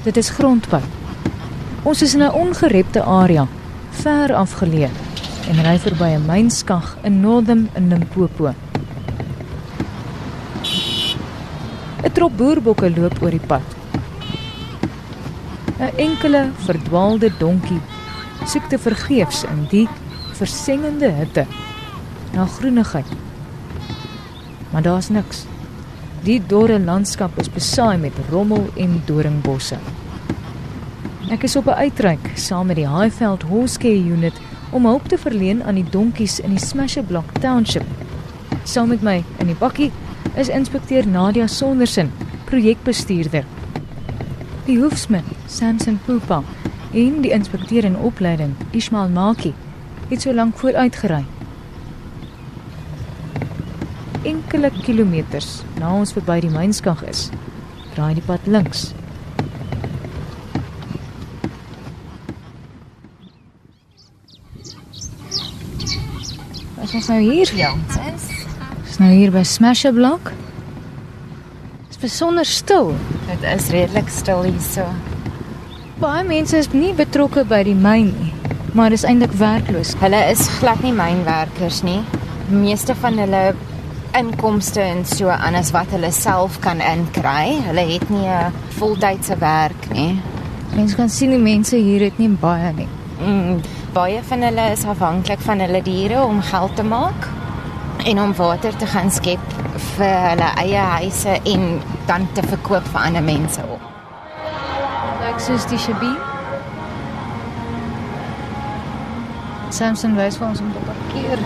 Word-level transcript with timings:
Dit 0.00 0.16
is 0.16 0.30
grondpad. 0.32 0.82
Ons 1.82 2.02
is 2.02 2.14
in 2.14 2.22
'n 2.22 2.32
ongerepte 2.32 3.02
area, 3.02 3.46
ver 3.90 4.34
afgeleë 4.34 4.88
en 5.48 5.62
ry 5.64 5.78
verby 5.78 6.14
'n 6.16 6.26
mynskag 6.26 6.96
in 7.02 7.20
Northern 7.20 7.68
in 7.74 7.88
Limpopo. 7.88 8.54
'n 12.02 12.12
Trop 12.12 12.36
boerbokke 12.36 12.90
loop 12.96 13.22
oor 13.22 13.30
die 13.30 13.46
pad. 13.46 13.62
'n 15.78 15.92
Enkele 15.96 16.50
verdwaalde 16.56 17.30
donkie 17.38 17.80
soek 18.46 18.68
te 18.68 18.78
vergeefs 18.78 19.44
in 19.44 19.66
die 19.70 19.88
versengende 20.32 21.10
hitte 21.10 21.46
na 22.32 22.46
groenigheid. 22.46 23.06
Maar 24.70 24.82
daar's 24.82 25.08
niks. 25.08 25.46
Die 26.20 26.40
dorre 26.46 26.76
landskap 26.80 27.38
is 27.40 27.48
besaai 27.48 27.96
met 27.98 28.12
rommel 28.30 28.66
en 28.76 29.02
doringbosse. 29.06 29.78
Ek 31.30 31.44
is 31.46 31.56
op 31.56 31.66
'n 31.66 31.78
uitreik 31.78 32.30
saam 32.34 32.66
met 32.66 32.76
die 32.76 32.88
Highveld 32.88 33.42
Horsecare 33.42 34.04
Unit 34.04 34.40
om 34.70 34.84
hulp 34.84 35.08
te 35.08 35.18
verleen 35.18 35.62
aan 35.62 35.74
die 35.74 35.90
donkies 35.90 36.40
in 36.40 36.50
die 36.50 36.64
Smasher 36.64 37.02
Block 37.02 37.32
Township. 37.40 37.84
Saam 38.64 38.88
met 38.88 39.02
my 39.02 39.24
in 39.38 39.46
die 39.46 39.54
bakkie 39.54 39.92
is 40.34 40.48
inspekteur 40.48 41.06
Nadia 41.06 41.46
Sondersen, 41.46 42.12
projekbestuurder. 42.44 43.44
Die 44.64 44.80
hoofsmid, 44.80 45.24
Samson 45.46 46.00
Pupa, 46.04 46.42
en 46.92 47.20
die 47.20 47.30
inspekteur 47.30 47.84
in 47.84 47.96
opleiding, 47.96 48.54
Ismail 48.70 49.08
Maki, 49.08 49.54
het 50.08 50.22
so 50.22 50.32
lank 50.32 50.56
vooruitgery. 50.56 51.24
Enkele 54.22 54.70
kilometers 54.82 55.62
na 55.78 55.94
ons 55.94 56.12
verby 56.12 56.40
die 56.40 56.50
mynskag 56.50 57.02
is, 57.02 57.30
draai 57.94 58.14
die 58.14 58.24
pad 58.26 58.40
links. 58.46 58.99
Is 66.90 67.06
nou 67.06 67.20
hier? 67.22 67.50
Ja, 67.54 67.70
sis. 67.94 68.24
Is 68.88 68.96
nou 68.98 69.12
hier 69.12 69.30
by 69.30 69.44
Smasher 69.46 69.92
Block. 69.94 70.32
Dit 71.86 71.94
is 71.94 72.00
besonder 72.02 72.44
stil. 72.44 72.90
Dit 73.28 73.44
is 73.46 73.68
redelik 73.70 74.10
stil 74.10 74.42
hierso. 74.48 74.88
Baie 76.02 76.24
mense 76.26 76.58
is 76.58 76.70
nie 76.74 76.90
betrokke 76.98 77.44
by 77.46 77.60
die 77.68 77.76
myn 77.78 78.10
nie, 78.10 78.32
maar 78.74 78.90
is 78.96 79.04
eintlik 79.06 79.36
werkloos. 79.38 79.94
Hulle 80.02 80.24
is 80.32 80.42
glad 80.58 80.82
nie 80.82 80.90
mynwerkers 80.96 81.84
nie. 81.86 82.00
Die 82.48 82.58
meeste 82.58 82.96
van 82.98 83.22
hulle 83.22 83.44
inkomste 84.18 84.82
en 84.82 85.04
so 85.06 85.30
anders 85.30 85.70
wat 85.76 85.94
hulle 85.94 86.10
self 86.10 86.58
kan 86.64 86.82
inkry. 86.82 87.60
Hulle 87.68 87.86
het 87.92 88.10
nie 88.10 88.26
'n 88.26 88.50
voltydse 88.80 89.38
werk 89.38 89.92
nie. 89.94 90.18
Mense 90.74 90.96
kan 90.96 91.08
sien 91.08 91.30
die 91.30 91.38
mense 91.38 91.76
hier 91.76 92.00
het 92.00 92.18
nie 92.18 92.28
baie 92.28 92.72
nie. 92.72 92.88
Mm, 93.20 93.60
baie 93.92 94.22
van 94.22 94.42
hulle 94.42 94.64
is 94.70 94.84
afhanklik 94.84 95.40
van 95.46 95.60
hulle 95.60 95.82
diere 95.82 96.22
om 96.22 96.42
geld 96.42 96.76
te 96.76 96.82
maak 96.82 97.28
en 98.04 98.20
om 98.20 98.34
water 98.34 98.76
te 98.76 98.86
gaan 98.86 99.10
skep 99.10 99.54
vir 99.96 100.14
hulle 100.28 100.50
eie 100.62 100.84
huise 100.94 101.36
en 101.54 101.66
dan 102.06 102.28
te 102.34 102.42
verkoop 102.42 102.86
vir 102.92 103.00
ander 103.00 103.22
mense 103.22 103.64
ook. 103.70 103.88
Lyk 105.24 105.40
soos 105.40 105.66
die 105.70 105.78
Shabi. 105.78 106.12
Samson 109.70 110.16
wys 110.18 110.38
vir 110.40 110.48
ons 110.48 110.64
om 110.64 110.72
te 110.74 110.86
parkeer. 110.86 111.44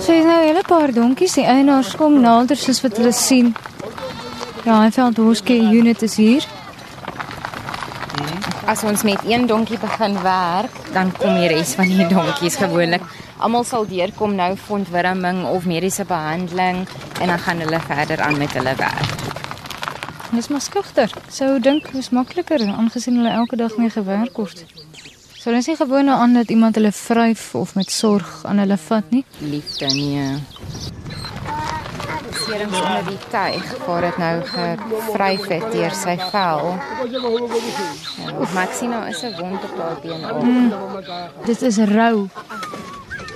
So 0.00 0.12
is 0.12 0.24
nou 0.24 0.40
'n 0.40 0.46
hele 0.46 0.62
paar 0.62 0.92
donkies, 0.92 1.34
die 1.34 1.44
eienaars 1.44 1.96
kom 1.96 2.20
nader 2.20 2.56
soos 2.56 2.80
wat 2.82 2.96
hulle 2.96 3.12
sien. 3.12 3.54
Ja, 4.64 4.80
hy 4.82 4.90
veld 4.90 5.16
hoske 5.16 5.54
unit 5.54 6.02
is 6.02 6.16
hier. 6.16 6.46
As 8.66 8.82
ons 8.84 9.02
met 9.02 9.18
een 9.26 9.46
donkie 9.46 9.78
begin 9.78 10.22
werk, 10.22 10.74
dan 10.92 11.12
kom 11.12 11.34
die 11.34 11.48
res 11.48 11.74
van 11.74 11.86
die 11.86 12.06
donkies 12.06 12.56
gewoonlik. 12.56 13.02
Almal 13.38 13.64
sal 13.64 13.86
deurkom 13.86 14.34
nou 14.34 14.56
vir 14.56 14.76
ontwurming 14.76 15.44
of 15.44 15.64
mediese 15.64 16.04
behandeling 16.04 16.86
en 17.20 17.26
dan 17.28 17.38
gaan 17.38 17.58
hulle 17.58 17.80
verder 17.80 18.20
aan 18.20 18.38
met 18.38 18.52
hulle 18.52 18.74
werk. 18.74 19.22
Dis 20.30 20.48
maar 20.48 20.60
skugter. 20.60 21.10
Sou 21.28 21.60
dink 21.60 21.92
dis 21.92 22.10
makliker 22.10 22.60
aangesien 22.66 23.16
hulle 23.16 23.30
elke 23.30 23.56
dag 23.56 23.76
mee 23.76 23.90
gewerk 23.90 24.36
word. 24.36 24.85
So 25.46 25.52
hulle 25.52 25.62
is 25.62 25.68
nie 25.70 25.76
gewoond 25.78 26.08
aan 26.08 26.32
dat 26.34 26.48
iemand 26.50 26.74
hulle 26.74 26.90
vryf 26.92 27.54
of 27.54 27.74
met 27.78 27.90
sorg 27.90 28.30
aan 28.50 28.58
hulle 28.58 28.76
vat 28.76 29.10
nie. 29.14 29.20
Liefde 29.38 29.86
nee. 29.94 30.42
Serums 32.34 32.80
onder 32.80 33.04
die 33.06 33.18
tuig 33.30 33.68
waar 33.86 34.00
dit 34.08 34.16
nou 34.18 34.40
gevryf 34.48 35.46
het 35.52 35.68
deur 35.70 35.94
sy 35.94 36.16
vel. 36.32 36.72
Ja, 37.12 38.32
maar 38.54 38.64
ek 38.64 38.74
sien 38.74 38.90
nou 38.90 39.04
is 39.06 39.22
'n 39.22 39.38
wond 39.38 39.62
op 39.70 39.78
haar 39.78 40.00
been 40.02 40.24
ook. 40.30 40.42
Mm. 40.42 40.72
Dit 41.44 41.62
is 41.62 41.78
rou. 41.94 42.26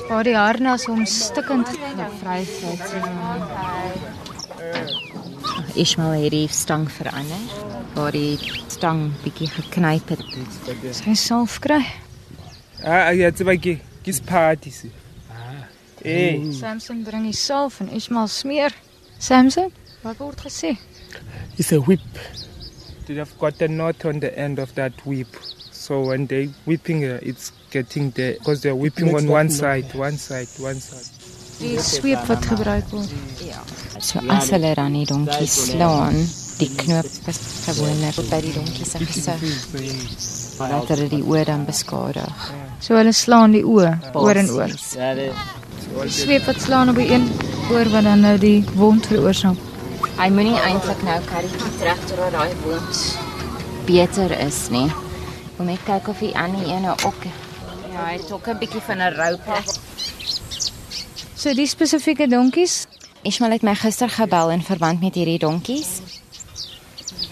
Waar 0.09 0.25
die 0.25 0.37
harnas 0.37 0.85
hom 0.91 1.07
stikkend 1.07 1.69
gevryf 1.69 2.61
het. 2.61 2.95
Ja. 2.95 3.39
Ismail 5.75 6.23
het 6.23 6.31
die 6.31 6.49
stang 6.49 6.91
verander. 6.91 7.43
Waar 7.95 8.11
die 8.11 8.39
stang 8.81 9.11
bietjie 9.21 9.49
geknyp 9.53 10.15
het. 10.15 10.23
Sy 10.97 11.13
self 11.19 11.59
kry. 11.61 11.83
Ah, 12.81 13.11
ja, 13.13 13.29
tseba 13.29 13.53
ke 13.61 13.77
ke 14.01 14.13
sephathi 14.17 14.73
se. 14.73 14.89
Eh, 16.01 16.41
Samson 16.57 17.03
bring 17.05 17.27
die 17.29 17.37
salf 17.37 17.83
en 17.85 17.91
Ismail 17.93 18.31
smeer. 18.33 18.73
Samson, 19.21 19.69
wat 20.01 20.17
word 20.17 20.41
gesê? 20.41 20.79
It's 21.59 21.73
a 21.77 21.81
whip. 21.85 22.01
they 23.07 23.17
have 23.17 23.37
got 23.39 23.61
a 23.61 23.69
knot 23.69 24.05
on 24.05 24.21
the 24.21 24.33
end 24.39 24.59
of 24.59 24.75
that 24.77 24.95
whip. 25.05 25.29
So 25.73 26.01
when 26.01 26.27
they 26.27 26.47
whipping, 26.65 27.05
uh, 27.05 27.19
it's 27.21 27.51
getting 27.71 28.13
there 28.13 28.35
because 28.35 28.63
they're 28.63 28.77
whipping 28.77 29.15
on 29.15 29.27
one 29.27 29.51
side, 29.51 29.93
one 29.95 30.17
side, 30.17 30.49
one 30.59 30.81
side. 30.81 31.20
Die 31.61 31.77
sweep 31.85 32.25
wat 32.29 32.47
gebruik 32.49 32.89
word. 32.95 33.11
Ja. 33.45 33.61
So 34.01 34.23
as 34.33 34.49
hulle 34.55 34.73
dan 34.75 34.95
die 34.97 35.05
donkie 35.09 35.49
slaan, 35.51 36.17
die 36.61 36.69
knoop 36.77 37.29
is 37.29 37.41
gewoonlik 37.67 38.21
by 38.31 38.39
die 38.45 38.53
donkie 38.55 38.87
se 38.89 39.01
gesig. 39.05 39.45
Dat 40.61 40.93
hulle 40.95 41.09
die 41.13 41.23
oor 41.25 41.45
dan 41.45 41.67
beskadig. 41.69 42.47
So 42.81 42.97
hulle 42.97 43.13
slaan 43.13 43.53
die 43.57 43.65
oë 43.65 43.93
oor 44.17 44.41
en 44.41 44.49
oor. 44.57 44.73
Ja. 44.97 45.11
Die 45.17 46.15
sweep 46.17 46.49
wat 46.49 46.63
slaan 46.65 46.95
op 46.95 47.01
die 47.01 47.11
een 47.13 47.29
oor 47.71 47.93
wat 47.93 48.09
dan 48.09 48.25
nou 48.25 48.37
die 48.41 48.61
wond 48.81 49.11
veroorsaak. 49.13 49.69
Hy 50.21 50.29
moenie 50.33 50.57
eintlik 50.65 51.05
nou 51.05 51.19
karretjie 51.29 51.77
terug 51.81 52.01
tot 52.09 52.25
daai 52.33 52.57
wond 52.65 53.05
beter 53.89 54.33
is 54.47 54.67
nie. 54.73 54.89
Wil 55.59 55.73
net 55.75 55.85
kyk 55.85 56.09
of 56.13 56.25
die 56.25 56.33
ander 56.37 56.65
ene 56.69 56.97
ook 57.05 57.29
Ja, 57.91 58.05
hy 58.07 58.13
het 58.17 58.33
ook 58.33 58.47
'n 58.49 58.59
bietjie 58.59 58.81
van 58.81 59.01
'n 59.03 59.15
rou 59.15 59.37
plek. 59.45 59.67
So 61.41 61.55
die 61.57 61.65
spesifieke 61.65 62.27
donkies, 62.29 62.83
Ismail 63.25 63.55
het 63.55 63.63
my 63.65 63.73
gister 63.81 64.11
gebel 64.13 64.51
in 64.53 64.61
verband 64.61 65.01
met 65.01 65.15
hierdie 65.17 65.39
donkies. 65.41 66.03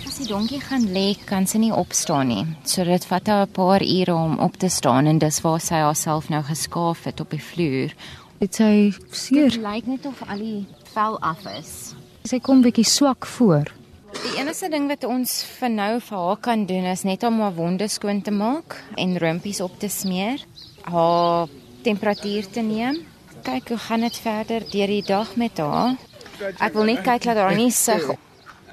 As 0.09 0.15
die 0.17 0.29
donkie 0.31 0.63
gaan 0.65 0.87
lê, 0.95 1.11
kan 1.29 1.45
sy 1.45 1.59
nie 1.61 1.75
opstaan 1.77 2.31
nie. 2.33 2.47
So 2.65 2.87
dit 2.89 3.05
vat 3.05 3.29
haar 3.29 3.45
'n 3.45 3.53
paar 3.53 3.85
ure 3.85 4.15
om 4.15 4.39
op 4.39 4.57
te 4.57 4.71
staan 4.71 5.07
en 5.07 5.19
dis 5.19 5.41
waar 5.45 5.61
sy 5.61 5.83
haarself 5.85 6.31
nou 6.31 6.41
geskaaf 6.43 7.05
het 7.05 7.21
op 7.21 7.31
die 7.31 7.43
vloer. 7.51 7.93
sy 8.41 8.95
Dit 8.97 9.11
seer. 9.11 9.51
lyk 9.51 9.87
net 9.87 10.07
of 10.07 10.23
al 10.27 10.39
die 10.39 10.67
vel 10.95 11.21
af 11.21 11.45
is. 11.61 11.95
Sy 12.25 12.39
kom 12.41 12.63
bietjie 12.63 12.87
swak 12.87 13.27
voor. 13.27 13.65
Die 14.13 14.41
enigste 14.41 14.71
ding 14.71 14.89
wat 14.89 15.05
ons 15.05 15.45
vir 15.61 15.69
nou 15.69 16.01
vir 16.01 16.19
haar 16.19 16.37
kan 16.37 16.65
doen 16.65 16.85
is 16.85 17.03
net 17.03 17.23
om 17.25 17.41
haar 17.41 17.55
wonde 17.55 17.89
skoon 17.89 18.23
te 18.23 18.31
maak 18.31 18.83
en 18.97 19.19
rompies 19.19 19.61
op 19.61 19.79
te 19.79 19.89
smeer, 19.89 20.41
haar 20.85 21.47
temperatuur 21.83 22.51
te 22.51 22.61
neem. 22.61 23.05
Kyk 23.43 23.69
hoe 23.69 23.79
gaan 23.79 24.01
dit 24.01 24.17
verder 24.17 24.65
deur 24.71 24.87
die 24.87 25.03
dag 25.03 25.37
met 25.37 25.59
haar. 25.59 25.97
Ek 26.59 26.73
wil 26.75 26.85
net 26.91 27.03
kyk 27.07 27.25
dat 27.29 27.37
daar 27.39 27.55
nie 27.57 27.71
sig 27.71 28.03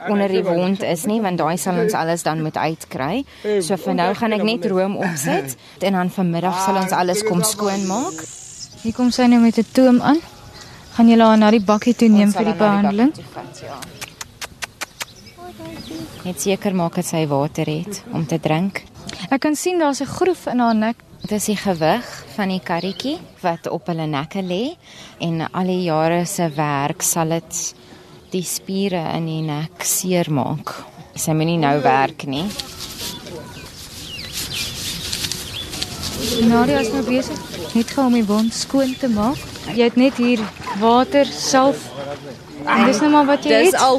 onder 0.09 0.29
die 0.29 0.43
wond 0.43 0.83
is 0.83 1.05
nie 1.09 1.21
want 1.23 1.39
daai 1.39 1.57
sal 1.57 1.79
ons 1.81 1.93
alles 1.97 2.23
dan 2.23 2.41
moet 2.43 2.57
uitkry. 2.57 3.23
So 3.61 3.77
vir 3.77 3.97
nou 3.97 4.13
gaan 4.13 4.35
ek 4.37 4.43
net 4.43 4.65
room 4.69 4.97
opsit 4.97 5.57
en 5.79 5.99
dan 5.99 6.09
vanmiddag 6.09 6.57
sal 6.65 6.81
ons 6.83 6.93
alles 6.93 7.23
kom 7.27 7.43
skoonmaak. 7.43 8.23
Hier 8.83 8.93
kom 8.93 9.11
sy 9.11 9.25
nou 9.31 9.41
met 9.41 9.57
'n 9.57 9.65
toom 9.73 10.01
aan. 10.01 10.19
Gaan 10.95 11.07
julle 11.09 11.23
haar 11.23 11.37
na 11.37 11.51
die 11.51 11.63
bakkie 11.63 11.95
toe 11.95 12.09
neem 12.09 12.31
vir 12.31 12.45
die 12.45 12.53
behandeling? 12.53 13.13
toe 13.13 13.23
vat, 13.33 13.61
ja. 13.63 13.77
Net 16.23 16.41
seker 16.41 16.75
maak 16.75 16.95
dat 16.95 17.05
sy 17.05 17.27
water 17.27 17.65
het 17.65 18.03
om 18.11 18.25
te 18.25 18.39
drink. 18.39 18.83
Ek 19.29 19.41
kan 19.41 19.55
sien 19.55 19.79
daar's 19.79 20.01
'n 20.01 20.05
groef 20.05 20.45
in 20.47 20.59
haar 20.59 20.75
nek. 20.75 20.95
Dit 21.25 21.39
is 21.39 21.45
die 21.49 21.57
gewig 21.57 22.05
van 22.35 22.51
die 22.53 22.59
karretjie 22.61 23.15
wat 23.41 23.65
op 23.73 23.87
hulle 23.89 24.05
nekke 24.05 24.43
lê 24.45 24.75
en 25.25 25.39
al 25.47 25.71
die 25.71 25.87
jare 25.87 26.19
se 26.29 26.45
werk 26.53 27.01
sal 27.01 27.33
dit 27.33 27.61
die 28.29 28.43
spiere 28.45 29.01
in 29.15 29.25
die 29.25 29.39
nek 29.47 29.87
seermaak. 29.89 30.75
Sy 31.17 31.33
moenie 31.33 31.57
nou 31.57 31.73
werk 31.81 32.27
nie. 32.29 32.45
Nadia 36.45 36.85
is 36.85 36.93
nou 36.93 37.01
besig 37.09 37.41
net 37.73 37.97
gou 37.97 38.05
om 38.05 38.21
die 38.21 38.27
wond 38.29 38.53
skoon 38.53 38.93
te 38.93 39.09
maak. 39.09 39.41
Jy 39.73 39.81
het 39.89 39.97
net 39.97 40.21
hier 40.21 40.45
water, 40.77 41.25
salf. 41.25 41.89
En 42.69 42.85
dis 42.85 43.01
nou 43.01 43.15
maar 43.17 43.31
wat 43.33 43.49
jy 43.49 43.63
Dis 43.65 43.73
het. 43.73 43.81
al 43.81 43.97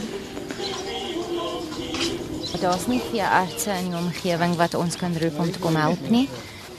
Daar's 2.63 2.87
nie 2.87 3.03
veel 3.11 3.27
artse 3.27 3.75
in 3.83 3.91
die 3.91 3.99
omgewing 3.99 4.61
wat 4.63 4.79
ons 4.79 4.95
kan 4.95 5.19
roep 5.19 5.43
om 5.43 5.51
te 5.51 5.59
kom 5.59 5.75
help 5.75 6.07
nie. 6.07 6.29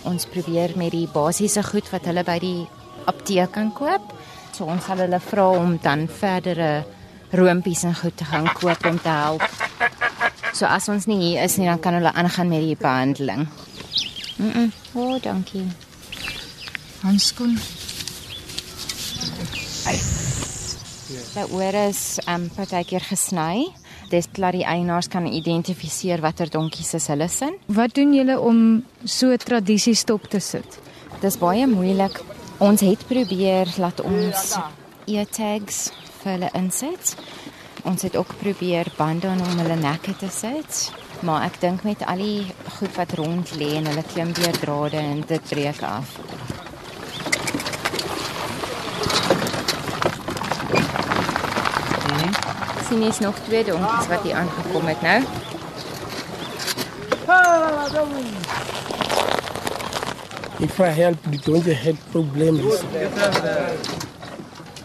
Ons 0.07 0.27
probeer 0.31 0.73
met 0.79 0.93
die 0.95 1.07
basiese 1.11 1.63
goed 1.67 1.89
wat 1.91 2.07
hulle 2.07 2.23
by 2.23 2.37
die 2.39 2.67
apteek 3.11 3.51
kan 3.55 3.73
koop. 3.75 4.13
So 4.55 4.65
ons 4.71 4.87
sal 4.87 5.03
hulle 5.03 5.19
vra 5.21 5.47
om 5.59 5.75
dan 5.83 6.07
verdere 6.07 6.85
roompies 7.35 7.83
en 7.83 7.95
goed 7.95 8.15
te 8.17 8.25
gaan 8.25 8.47
koop 8.55 8.85
om 8.87 8.99
te 9.03 9.11
help. 9.11 9.43
So 10.55 10.65
as 10.65 10.87
ons 10.89 11.05
nie 11.05 11.19
hier 11.21 11.43
is 11.43 11.57
nie, 11.59 11.67
dan 11.67 11.81
kan 11.83 11.99
hulle 11.99 12.13
aangaan 12.13 12.49
met 12.49 12.63
die 12.65 12.77
behandeling. 12.79 13.47
Mm. 14.37 14.51
-mm. 14.51 14.71
O, 14.93 15.01
oh, 15.01 15.21
dankie. 15.21 15.67
Handskoen. 17.01 17.59
Sy 21.07 21.43
ore 21.51 21.87
is 21.89 22.19
um 22.27 22.49
partykeer 22.55 23.03
gesny. 23.09 23.67
Dis 24.07 24.29
laat 24.39 24.55
die 24.55 24.63
eienaars 24.63 25.09
kan 25.11 25.25
identifiseer 25.27 26.21
watter 26.23 26.47
donkies 26.51 26.93
is 26.95 27.09
hulle 27.11 27.27
sin. 27.27 27.57
Wat 27.67 27.95
doen 27.97 28.13
julle 28.15 28.37
om 28.39 28.59
so 29.03 29.35
tradisies 29.35 30.05
stop 30.05 30.29
te 30.31 30.39
sit? 30.39 30.79
Dis 31.21 31.35
baie 31.41 31.67
moeilik. 31.67 32.21
Ons 32.63 32.81
het 32.85 33.03
probeer 33.09 33.69
laat 33.77 33.99
ons 34.01 34.53
e-tags 35.07 35.81
vir 36.21 36.31
hulle 36.37 36.53
insit. 36.55 37.17
Ons 37.87 38.07
het 38.07 38.15
ook 38.19 38.31
probeer 38.39 38.87
bande 38.97 39.27
om 39.27 39.59
hulle 39.59 39.77
nekke 39.79 40.15
te 40.19 40.31
sit, 40.33 40.87
maar 41.27 41.45
ek 41.47 41.59
dink 41.61 41.85
met 41.87 42.03
al 42.07 42.23
die 42.23 42.47
goed 42.79 42.95
wat 42.97 43.15
rond 43.19 43.53
lê 43.59 43.75
en 43.79 43.91
hulle 43.91 44.03
klim 44.11 44.33
deur 44.35 44.59
drade 44.63 45.03
en 45.03 45.23
dit 45.27 45.53
breek 45.53 45.83
af. 45.87 46.17
Sien 52.87 53.01
jy's 53.03 53.19
nog 53.19 53.35
twee 53.47 53.63
donkies 53.63 54.07
wat 54.07 54.21
hier 54.23 54.35
aangekom 54.35 54.85
het 54.87 55.01
nou. 55.01 55.21
If 60.59 60.79
I 60.79 60.89
help, 60.89 61.21
the 61.31 61.37
donkey 61.45 61.75
had 61.75 61.95
problems. 62.11 62.83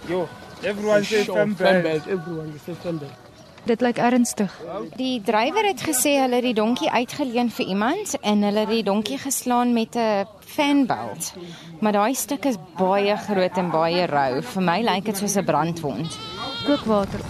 Yo, 0.09 0.29
everyone 0.63 1.05
say 1.05 1.25
fembelt, 1.25 2.07
everyone 2.07 2.53
say 2.67 2.75
fembelt. 2.75 3.13
Dit 3.65 3.81
lyk 3.81 3.99
ernstig. 4.03 4.51
Die 4.99 5.21
drywer 5.23 5.69
het 5.69 5.85
gesê 5.87 6.17
hulle 6.19 6.41
het 6.41 6.49
die 6.49 6.57
donkie 6.59 6.91
uitgeleen 6.91 7.51
vir 7.55 7.67
iemand 7.71 8.17
en 8.21 8.43
hulle 8.43 8.65
het 8.65 8.73
die 8.75 8.83
donkie 8.83 9.19
geslaan 9.23 9.73
met 9.73 9.95
'n 9.95 10.27
fanbelt. 10.41 11.33
Maar 11.81 11.93
daai 11.93 12.15
stuk 12.15 12.45
is 12.45 12.57
baie 12.77 13.17
groot 13.17 13.57
en 13.57 13.71
baie 13.71 14.07
rou. 14.07 14.43
Vir 14.43 14.63
my 14.63 14.81
lyk 14.83 15.05
dit 15.05 15.17
soos 15.17 15.37
'n 15.37 15.45
brandwond. 15.45 16.19
Kookwater. 16.67 17.21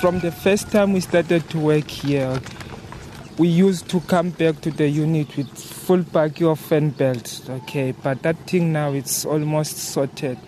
From 0.00 0.20
the 0.20 0.30
first 0.30 0.70
time 0.70 0.92
we 0.92 1.00
started 1.00 1.48
to 1.50 1.58
work 1.58 1.90
here, 1.90 2.40
we 3.38 3.48
used 3.48 3.88
to 3.88 4.00
come 4.00 4.30
back 4.30 4.60
to 4.60 4.70
the 4.70 4.88
unit 4.88 5.36
with 5.36 5.48
full 5.48 6.04
pack 6.04 6.40
of 6.42 6.60
fan 6.60 6.90
belts. 6.90 7.48
Okay, 7.48 7.92
but 7.92 8.22
that 8.22 8.36
thing 8.46 8.72
now 8.72 8.92
it's 8.92 9.24
almost 9.24 9.78
sorted. 9.78 10.38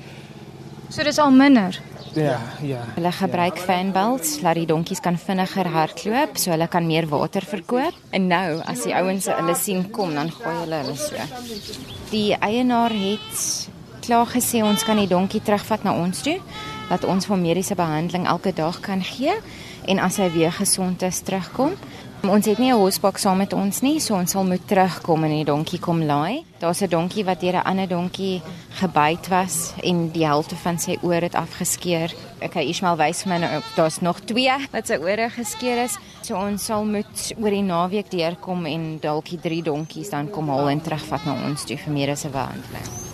So 0.90 1.02
dis 1.02 1.18
al 1.18 1.30
minder. 1.30 1.72
Yeah, 2.14 2.40
yeah. 2.62 2.84
Hulle 2.96 3.12
gebruik 3.12 3.58
fanbelts 3.60 4.38
laat 4.42 4.56
die 4.60 4.66
donkies 4.68 5.00
kan 5.04 5.16
vinniger 5.20 5.68
hardloop 5.72 6.38
so 6.40 6.52
hulle 6.52 6.68
kan 6.68 6.86
meer 6.86 7.08
water 7.08 7.44
verkoop. 7.44 7.96
En 8.12 8.28
nou 8.28 8.60
as 8.68 8.84
die 8.84 8.94
ouens 8.96 9.28
hulle 9.32 9.56
sien 9.56 9.84
kom, 9.90 10.14
dan 10.16 10.32
gooi 10.32 10.56
hulle 10.62 10.82
hulle 10.84 10.96
so. 10.96 11.28
Die 12.12 12.32
eienaar 12.36 12.92
het 12.92 13.44
klaar 14.04 14.28
gesê 14.32 14.64
ons 14.64 14.84
kan 14.84 15.00
die 15.00 15.08
donkie 15.08 15.40
terugvat 15.44 15.84
na 15.84 15.96
ons 15.96 16.24
toe 16.24 16.38
dat 16.88 17.04
ons 17.04 17.26
vir 17.26 17.36
mediese 17.36 17.74
behandeling 17.74 18.26
elke 18.26 18.52
dag 18.52 18.80
kan 18.80 19.02
gee 19.02 19.34
en 19.88 19.98
as 19.98 20.16
hy 20.16 20.30
weer 20.30 20.52
gesond 20.52 21.02
is 21.02 21.20
terugkom. 21.20 21.76
Ons 22.26 22.46
het 22.46 22.58
nie 22.58 22.72
'n 22.72 22.76
hosbak 22.76 23.18
saam 23.18 23.38
met 23.38 23.52
ons 23.52 23.80
nie, 23.80 24.00
so 24.00 24.14
ons 24.14 24.30
sal 24.30 24.44
moet 24.44 24.66
terugkom 24.66 25.24
en 25.24 25.30
die 25.30 25.44
donkie 25.44 25.78
kom 25.78 26.02
laai. 26.02 26.44
Daar's 26.58 26.82
'n 26.82 26.88
donkie 26.88 27.24
wat 27.24 27.40
deur 27.40 27.54
'n 27.54 27.64
ander 27.64 27.88
donkie 27.88 28.42
gebyt 28.80 29.28
was 29.28 29.72
en 29.82 30.10
die 30.10 30.26
helfte 30.26 30.56
van 30.56 30.78
sy 30.78 30.98
oor 31.02 31.20
het 31.20 31.34
afgeskeur. 31.34 32.12
Ek 32.40 32.54
hy 32.54 32.68
Ismail 32.68 32.96
wys 32.96 33.22
vir 33.22 33.32
my 33.32 33.38
nou 33.38 33.62
daar's 33.76 34.00
nog 34.00 34.20
twee 34.20 34.52
wat 34.72 34.86
sy 34.86 34.96
ore 34.96 35.30
geskeur 35.30 35.84
is. 35.84 35.96
So 36.22 36.36
ons 36.36 36.64
sal 36.64 36.84
moet 36.84 37.32
oor 37.40 37.50
die 37.50 37.62
naweek 37.62 38.10
deurkom 38.10 38.66
en 38.66 38.98
dalk 39.00 39.28
die 39.30 39.40
drie 39.40 39.62
donkies 39.62 40.10
dan 40.10 40.30
kom 40.30 40.48
haal 40.48 40.68
en 40.68 40.80
terugvat 40.80 41.24
na 41.24 41.34
ons 41.46 41.64
toe 41.64 41.76
vir 41.76 41.92
mediese 41.92 42.28
behandeling. 42.28 43.07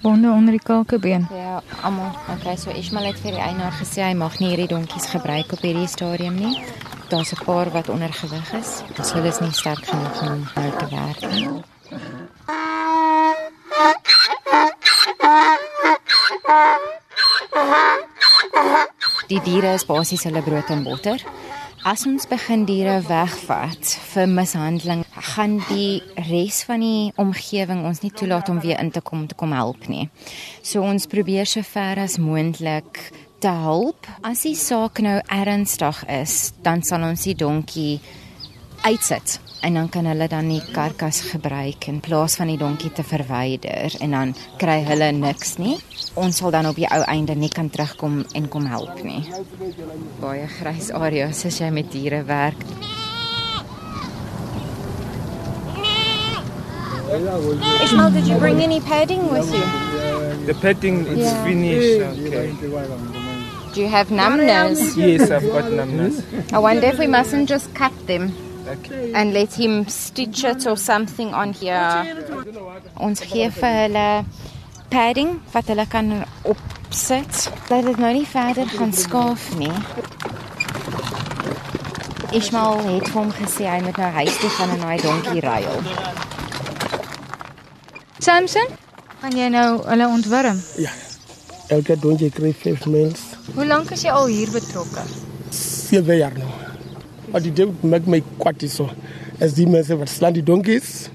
Bonde 0.00 0.30
onder 0.30 0.50
die 0.50 0.62
kalkebeen. 0.62 1.28
Ja, 1.34 1.62
almal. 1.82 2.12
Okay, 2.36 2.56
so 2.56 2.70
Ismail 2.70 3.10
het 3.10 3.18
vir 3.20 3.34
die 3.36 3.42
eienaar 3.44 3.74
gesê 3.76 4.00
hy 4.00 4.14
mag 4.16 4.38
nie 4.40 4.48
hierdie 4.48 4.70
donkies 4.70 5.10
gebruik 5.12 5.52
op 5.52 5.60
hierdie 5.60 5.88
stadium 5.92 6.38
nie. 6.40 6.56
Daar's 7.12 7.32
'n 7.32 7.44
paar 7.44 7.70
wat 7.70 7.88
ondergewig 7.88 8.52
is. 8.52 8.82
Dus 8.96 9.12
hulle 9.12 9.28
is 9.28 9.40
nie 9.40 9.52
sterk 9.52 9.84
genoeg 9.84 10.22
om 10.22 10.48
nou 10.54 10.70
te 10.78 10.88
werk 10.88 11.20
nie. 11.32 11.48
Die 19.28 19.40
diere 19.40 19.74
is 19.74 19.84
basies 19.86 20.24
hulle 20.24 20.42
brood 20.42 20.68
en 20.68 20.82
botter. 20.82 21.20
As 21.82 22.06
ons 22.06 22.26
begin 22.26 22.64
diere 22.64 23.02
wegvat 23.06 23.98
vir 24.12 24.26
mishandeling, 24.28 25.04
gaan 25.20 25.58
die 25.68 26.02
res 26.28 26.62
van 26.68 26.80
die 26.84 27.12
omgewing 27.20 27.84
ons 27.88 28.02
nie 28.04 28.12
toelaat 28.12 28.48
om 28.48 28.60
weer 28.60 28.80
in 28.80 28.90
te 28.90 29.00
kom 29.00 29.26
te 29.28 29.36
kom 29.38 29.52
help 29.52 29.88
nie. 29.88 30.08
So 30.62 30.82
ons 30.82 31.08
probeer 31.10 31.46
so 31.46 31.62
ver 31.66 32.00
as 32.04 32.18
moontlik 32.18 33.10
te 33.40 33.52
help. 33.52 34.08
As 34.22 34.44
die 34.44 34.56
saak 34.56 35.00
nou 35.04 35.18
ernstig 35.28 36.02
is, 36.08 36.52
dan 36.64 36.84
sal 36.86 37.04
ons 37.08 37.24
die 37.28 37.36
donkie 37.36 38.00
uitsit 38.84 39.40
en 39.60 39.74
dan 39.76 39.88
kan 39.92 40.06
hulle 40.08 40.28
dan 40.28 40.48
die 40.48 40.62
karkas 40.72 41.20
gebruik 41.28 41.84
in 41.92 42.00
plaas 42.00 42.38
van 42.40 42.48
die 42.48 42.56
donkie 42.60 42.92
te 42.96 43.04
verwyder 43.04 43.96
en 44.00 44.16
dan 44.16 44.32
kry 44.60 44.78
hulle 44.88 45.10
niks 45.12 45.58
nie. 45.60 45.76
Ons 46.20 46.40
sal 46.40 46.54
dan 46.54 46.70
op 46.70 46.80
die 46.80 46.88
ou 46.88 47.02
einde 47.12 47.36
nie 47.36 47.52
kan 47.52 47.68
terugkom 47.68 48.22
en 48.34 48.48
kom 48.48 48.66
help 48.72 49.04
nie. 49.04 49.20
Baie 50.20 50.48
grys 50.60 50.90
areas 50.96 51.44
as 51.44 51.60
jy 51.60 51.70
met 51.76 51.92
diere 51.92 52.24
werk. 52.24 52.64
Ishmael, 57.10 58.10
did 58.12 58.26
you 58.28 58.36
bring 58.38 58.60
any 58.60 58.80
padding 58.80 59.28
with 59.32 59.52
you? 59.52 59.64
The 60.46 60.54
padding 60.62 61.06
is 61.06 61.18
Yeah. 61.18 61.44
finished. 61.44 62.00
Okay. 62.26 62.52
Do 63.74 63.80
you 63.80 63.88
have 63.88 64.10
numbness? 64.12 64.96
Yes, 64.96 65.30
I've 65.30 65.48
got 65.50 65.72
numbness. 65.72 66.22
I 66.52 66.58
wonder 66.58 66.86
if 66.86 66.98
we 66.98 67.06
mustn't 67.08 67.48
just 67.48 67.74
cut 67.74 67.92
them 68.06 68.32
Okay. 68.68 69.10
and 69.14 69.32
let 69.34 69.52
him 69.54 69.88
stitch 69.88 70.44
it 70.44 70.66
or 70.66 70.76
something 70.76 71.34
on 71.34 71.52
here. 71.52 72.06
Ons 72.96 73.20
gee 73.32 73.48
vir 73.48 73.74
hulle 73.82 74.24
padding 74.90 75.40
wat 75.52 75.66
hulle 75.66 75.86
kan 75.88 76.24
opsit. 76.44 77.50
Dat 77.68 77.84
dit 77.90 77.98
nou 77.98 78.12
nie 78.12 78.26
verder 78.26 78.66
gaan 78.78 78.92
skaaf 78.92 79.50
nie. 79.58 79.72
Ismail 82.32 82.78
het 82.86 83.08
vir 83.10 83.18
hom 83.22 83.32
gesê 83.34 83.66
hy 83.66 83.80
moet 83.82 83.96
nou 83.98 84.10
huis 84.22 84.36
toe 84.38 84.50
gaan 84.50 84.70
en 84.70 84.80
daai 84.86 84.98
donkie 85.02 85.40
ruil. 85.42 85.82
Samson, 88.20 88.68
gaan 89.22 89.32
jy 89.32 89.46
nou 89.48 89.68
hulle 89.86 90.06
ontwurm? 90.12 90.58
Ja. 90.76 90.90
Elke 91.72 91.94
donkey 91.96 92.28
kry 92.28 92.50
5 92.52 92.82
mails. 92.92 93.22
Hoe 93.54 93.64
lank 93.64 93.94
is 93.96 94.02
jy 94.04 94.12
al 94.12 94.26
hier 94.28 94.50
betrokke? 94.52 95.00
7 95.56 96.18
jaar 96.18 96.34
nou. 96.36 96.50
Wat 97.32 97.46
die 97.46 97.52
dit 97.62 97.84
maak 97.88 98.04
my 98.04 98.18
kwaad 98.42 98.60
is 98.66 98.74
so. 98.76 98.90
As 99.40 99.54
die 99.56 99.64
mense 99.64 99.96
wat 99.96 100.12
slaan 100.12 100.36
die 100.36 100.44
donkeys. 100.44 101.08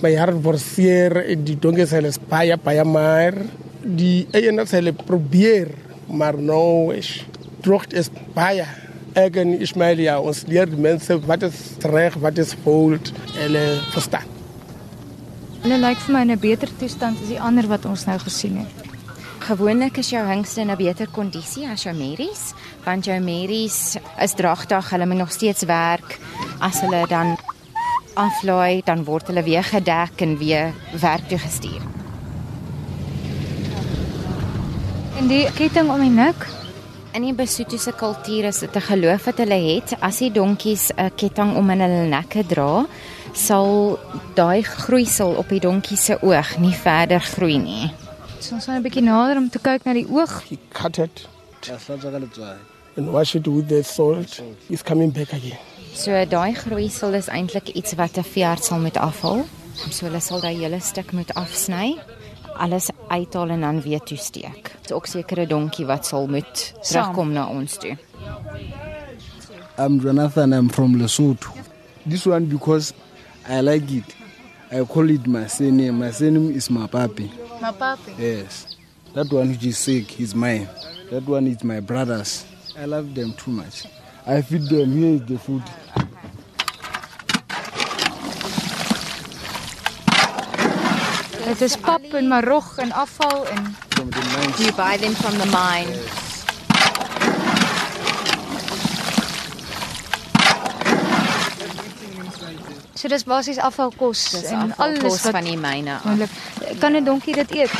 My 0.00 0.14
hart 0.16 0.38
word 0.46 0.62
seer 0.62 1.18
en 1.26 1.42
die 1.44 1.58
donkeys 1.60 1.92
hulle 1.92 2.08
is 2.14 2.16
baie 2.30 2.56
baie 2.56 2.86
maar 2.88 3.36
die 3.84 4.24
eienaars 4.32 4.72
hulle 4.78 4.94
probeer 4.96 5.74
maar 6.08 6.40
nou 6.40 6.94
is 6.96 7.18
droogte 7.66 8.00
is 8.00 8.08
baie. 8.32 8.64
Ek 9.12 9.36
en 9.44 9.52
Ismail 9.60 10.00
ja, 10.06 10.16
ons 10.24 10.46
leer 10.48 10.72
die 10.72 10.80
mense 10.88 11.20
wat 11.28 11.44
is 11.50 11.60
reg, 11.84 12.16
wat 12.24 12.40
is 12.40 12.56
fout. 12.64 13.12
Hulle 13.36 13.66
verstaan. 13.92 14.35
Hulle 15.66 15.80
lyk 15.82 15.98
vir 15.98 16.14
my 16.14 16.20
in 16.22 16.30
'n 16.30 16.38
beter 16.38 16.70
toestand 16.78 17.18
as 17.18 17.26
die 17.26 17.40
ander 17.42 17.66
wat 17.66 17.86
ons 17.90 18.04
nou 18.06 18.14
gesien 18.22 18.58
het. 18.62 18.76
Gewoonlik 19.48 19.96
is 19.98 20.10
jou 20.10 20.22
hingste 20.22 20.60
in 20.60 20.70
'n 20.70 20.76
beter 20.76 21.08
kondisie 21.10 21.66
as 21.66 21.82
jou 21.82 21.92
merries, 21.92 22.54
want 22.84 23.04
jou 23.04 23.18
merries 23.18 23.96
is 24.22 24.34
dragtig, 24.34 24.90
hulle 24.90 25.06
moet 25.06 25.18
nog 25.18 25.32
steeds 25.32 25.64
werk 25.64 26.20
as 26.60 26.80
hulle 26.80 27.06
dan 27.08 27.36
aflaai, 28.14 28.82
dan 28.84 29.04
word 29.04 29.26
hulle 29.26 29.42
weer 29.42 29.64
gedek 29.64 30.20
en 30.20 30.38
weer 30.38 30.72
werk 31.00 31.28
toe 31.28 31.38
gestuur. 31.38 31.82
En 35.18 35.26
die 35.26 35.50
ketting 35.50 35.90
om 35.90 36.00
die 36.00 36.10
nek, 36.10 36.46
In 37.16 37.22
die 37.22 37.32
Basotho 37.32 37.78
se 37.78 37.92
kultuur 37.92 38.44
is 38.44 38.58
dit 38.58 38.76
'n 38.76 38.80
geloof 38.80 39.24
wat 39.24 39.38
hulle 39.38 39.74
het, 39.74 39.96
as 40.00 40.18
die 40.18 40.30
donkies 40.30 40.92
'n 40.96 41.10
ketting 41.16 41.56
om 41.56 41.70
in 41.70 41.80
hulle 41.80 42.08
nekke 42.08 42.46
dra, 42.46 42.86
sal 43.36 43.98
daai 44.34 44.62
groeisel 44.64 45.36
op 45.36 45.48
die 45.52 45.60
donkie 45.60 45.96
se 46.00 46.16
oog 46.22 46.56
nie 46.58 46.74
verder 46.74 47.20
groei 47.20 47.58
nie. 47.58 47.92
so 48.40 48.54
ons 48.54 48.64
gaan 48.64 48.76
'n 48.76 48.82
bietjie 48.82 49.02
nader 49.02 49.36
om 49.36 49.50
te 49.50 49.58
kyk 49.58 49.84
na 49.84 49.92
die 49.92 50.06
oog. 50.08 50.42
He 50.48 50.58
cut 50.72 50.98
it 50.98 51.28
and 52.96 53.12
wash 53.12 53.34
it 53.34 53.46
with 53.46 53.68
the 53.68 53.82
salt. 53.82 54.42
It's 54.70 54.82
coming 54.82 55.12
back 55.12 55.32
again. 55.32 55.58
So 55.94 56.10
daai 56.24 56.54
groeisel 56.54 57.14
is 57.14 57.28
eintlik 57.28 57.68
iets 57.68 57.94
wat 57.94 58.16
'n 58.18 58.22
veearts 58.22 58.66
sal 58.66 58.78
moet 58.78 58.96
afhaal. 58.96 59.44
So 59.90 60.06
hulle 60.06 60.20
sal 60.20 60.40
daai 60.40 60.56
hele 60.56 60.80
stuk 60.80 61.12
moet 61.12 61.34
afsny, 61.34 61.98
alles 62.56 62.90
uithaal 63.08 63.48
en 63.48 63.60
dan 63.60 63.80
weer 63.82 64.00
toesteek. 64.00 64.62
Dit 64.80 64.90
is 64.90 64.92
ook 64.92 65.06
sekere 65.06 65.46
donkie 65.46 65.86
wat 65.86 66.06
sal 66.06 66.26
moet 66.26 66.72
terugkom 66.82 67.32
na 67.32 67.48
ons 67.48 67.76
toe. 67.76 67.96
I'm 69.78 70.00
Jonathan. 70.00 70.52
I'm 70.52 70.70
from 70.70 70.96
Lesotho. 70.96 71.50
This 72.06 72.26
one 72.26 72.46
because 72.46 72.92
I 73.48 73.60
like 73.60 73.90
it. 73.92 74.04
I 74.72 74.82
call 74.84 75.08
it 75.08 75.24
my 75.26 75.46
surname. 75.46 76.00
My 76.00 76.10
surname 76.10 76.50
is 76.50 76.68
Mapapi. 76.68 77.28
Mapapi. 77.60 78.18
Yes. 78.18 78.76
That 79.14 79.32
one 79.32 79.50
which 79.50 79.64
is 79.64 79.78
sick 79.78 80.20
is 80.20 80.34
mine. 80.34 80.68
That 81.10 81.24
one 81.26 81.46
is 81.46 81.62
my 81.62 81.78
brother's. 81.78 82.44
I 82.76 82.86
love 82.86 83.14
them 83.14 83.32
too 83.34 83.52
much. 83.52 83.86
I 84.26 84.42
feed 84.42 84.62
them. 84.62 84.92
Here 84.92 85.14
is 85.14 85.26
the 85.26 85.38
food. 85.38 85.62
Dit 91.46 91.60
is 91.62 91.76
pap 91.76 92.02
en 92.12 92.26
marog 92.28 92.78
en 92.82 92.92
afval 92.92 93.46
en 93.46 93.76
From 93.90 94.10
the 94.10 94.20
mines. 94.34 94.58
You 94.58 94.72
buy 94.72 94.96
them 94.96 95.14
from 95.14 95.38
the 95.38 95.46
mine. 95.46 96.25
So 102.96 103.08
dis 103.12 103.24
basies 103.28 103.58
afvalkos 103.62 104.24
en 104.50 104.72
alles 104.82 105.22
wat 105.22 105.32
van 105.36 105.44
die 105.44 105.56
myne 105.60 105.96
af. 105.98 106.04
moontlik. 106.04 106.30
Kan 106.80 106.96
'n 106.96 107.04
donkie 107.04 107.34
dit 107.34 107.50
eet? 107.54 107.70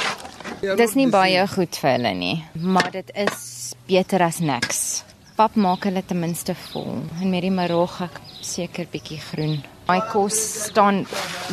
Dis 0.76 0.94
nie 0.94 1.08
baie 1.08 1.46
goed 1.48 1.76
vir 1.76 1.90
hulle 1.90 2.14
nie, 2.14 2.44
maar 2.54 2.90
dit 2.90 3.10
is 3.14 3.74
beter 3.86 4.22
as 4.22 4.38
niks. 4.38 5.02
Pap 5.36 5.54
maak 5.54 5.84
hulle 5.84 6.02
ten 6.06 6.20
minste 6.20 6.54
vol 6.54 7.02
en 7.20 7.30
met 7.30 7.42
die 7.42 7.50
marog 7.50 8.00
ek 8.00 8.20
seker 8.40 8.86
bietjie 8.92 9.18
groen. 9.20 9.62
My 9.88 10.00
kos 10.12 10.34
staan 10.64 11.06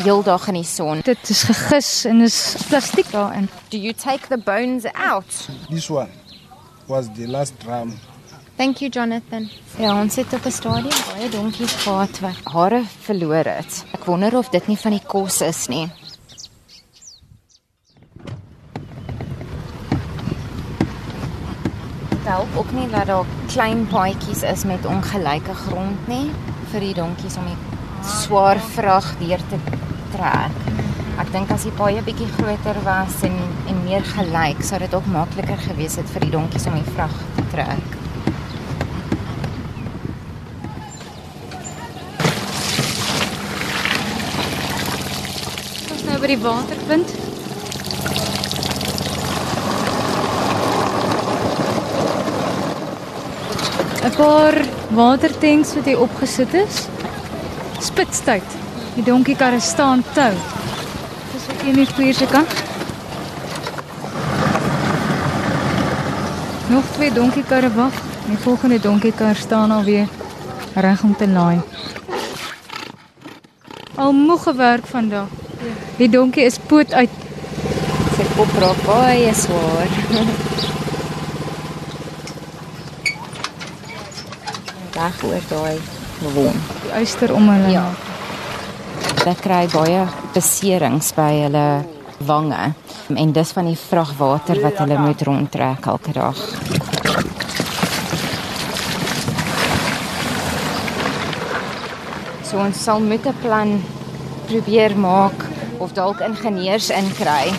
heeldag 0.03 0.47
in 0.47 0.53
die 0.53 0.63
son. 0.63 1.01
Dit 1.01 1.29
is 1.29 1.43
gegis 1.43 2.05
en 2.05 2.21
is 2.21 2.55
plastiek 2.69 3.11
daarin. 3.11 3.49
Do 3.69 3.77
you 3.77 3.93
take 3.93 4.27
the 4.29 4.37
bones 4.37 4.85
out? 4.93 5.47
This 5.69 5.89
one 5.89 6.09
was 6.87 7.09
the 7.15 7.27
last 7.27 7.53
drum. 7.59 7.93
Thank 8.55 8.77
you 8.77 8.89
Jonathan. 8.91 9.49
Ja, 9.77 9.99
ons 10.01 10.15
het 10.15 10.33
op 10.33 10.45
'n 10.45 10.51
stadium 10.51 10.99
baie 11.09 11.29
donkies 11.29 11.73
gehad 11.73 12.19
wat 12.19 12.37
hare 12.43 12.83
verloor 12.99 13.45
het. 13.45 13.85
Ek 13.91 14.05
wonder 14.05 14.37
of 14.37 14.49
dit 14.49 14.67
nie 14.67 14.77
van 14.77 14.91
die 14.91 15.05
kos 15.07 15.41
is 15.41 15.67
nie. 15.67 15.89
Dit 22.09 22.23
help 22.23 22.47
ook 22.55 22.71
nie 22.71 22.89
dat 22.89 23.05
daar 23.05 23.25
klein 23.47 23.87
paadjies 23.87 24.41
is 24.41 24.63
met 24.63 24.85
ongelyke 24.85 25.53
grond 25.53 26.07
nie 26.07 26.31
vir 26.71 26.79
die 26.79 26.93
donkies 26.93 27.37
om 27.37 27.45
die 27.45 27.57
swaar 28.09 28.59
vrag 28.59 29.17
weer 29.17 29.41
te 29.49 29.57
trek. 30.11 30.55
Ek 31.19 31.31
dink 31.31 31.51
as 31.51 31.63
die 31.63 31.71
paaie 31.71 32.01
bietjie 32.01 32.31
groter 32.37 32.83
was 32.83 33.21
en 33.23 33.37
en 33.67 33.83
meer 33.83 34.03
gelyk, 34.03 34.63
sou 34.63 34.79
dit 34.79 34.93
ook 34.93 35.05
makliker 35.05 35.57
gewees 35.57 35.95
het 35.95 36.09
vir 36.09 36.21
die 36.21 36.31
donkies 36.31 36.65
om 36.65 36.73
die 36.73 36.91
vrag 36.95 37.17
te 37.35 37.43
trek. 37.51 38.02
By 46.23 46.29
die 46.31 46.39
waterpunt. 46.39 47.09
Paar 54.13 54.55
watertanks 54.95 55.73
wat 55.75 55.89
hier 55.89 55.99
opgesit 55.99 56.53
is. 56.55 56.85
Spitstyd. 57.83 58.55
Die 58.95 59.03
donkiekarre 59.03 59.59
staan 59.59 60.03
tou. 60.13 60.31
Dis 61.33 61.49
een 61.65 61.81
hier 61.97 62.15
se 62.15 62.29
kant. 62.31 62.55
Nog 66.71 66.87
twee 66.95 67.11
donkiekarre 67.11 67.73
wag. 67.75 67.99
Die 68.29 68.37
volgende 68.37 68.79
donkiekar 68.79 69.35
staan 69.35 69.71
alweer 69.71 70.07
reg 70.73 71.03
om 71.03 71.15
te 71.15 71.27
laai. 71.27 71.59
Al 73.95 74.13
moeg 74.13 74.43
gewerk 74.43 74.87
vandag. 74.87 75.42
Die 75.97 76.09
donkie 76.09 76.45
is 76.45 76.57
poot 76.57 76.93
uit. 76.93 77.09
Sy 78.15 78.25
kop 78.35 78.53
raak 78.61 78.79
baie 78.87 79.33
swaar. 79.37 79.89
Reg 84.93 85.23
oor 85.27 85.45
daai 85.49 85.77
wond. 86.33 86.71
Die 86.83 86.93
uister 86.99 87.33
om 87.33 87.49
hulle. 87.49 87.73
Ja. 87.73 87.87
Hulle 89.19 89.35
kry 89.39 89.65
baie 89.71 90.05
beserings 90.33 91.13
by 91.15 91.31
hulle 91.45 91.67
wange 92.23 92.73
en 93.13 93.31
dis 93.35 93.51
van 93.55 93.67
die 93.67 93.77
vragwater 93.77 94.61
wat 94.63 94.79
hulle 94.81 94.99
moet 94.99 95.21
rondtrek 95.27 95.87
elke 95.93 96.13
dag. 96.15 96.39
So 102.47 102.61
ons 102.61 102.83
sal 102.83 102.99
met 102.99 103.25
'n 103.25 103.35
plan 103.41 103.81
probeer 104.47 104.97
maak 104.97 105.52
of 105.83 105.93
dalk 105.93 106.19
ingenieurs 106.23 106.89
inkry. 106.89 107.51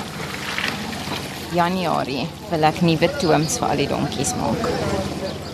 Januarie 1.53 2.25
wil 2.51 2.65
ek 2.71 2.81
nuwe 2.87 3.11
tooms 3.21 3.59
vir 3.61 3.69
al 3.69 3.83
die 3.83 3.89
donkies 3.91 4.33
maak. 4.41 4.65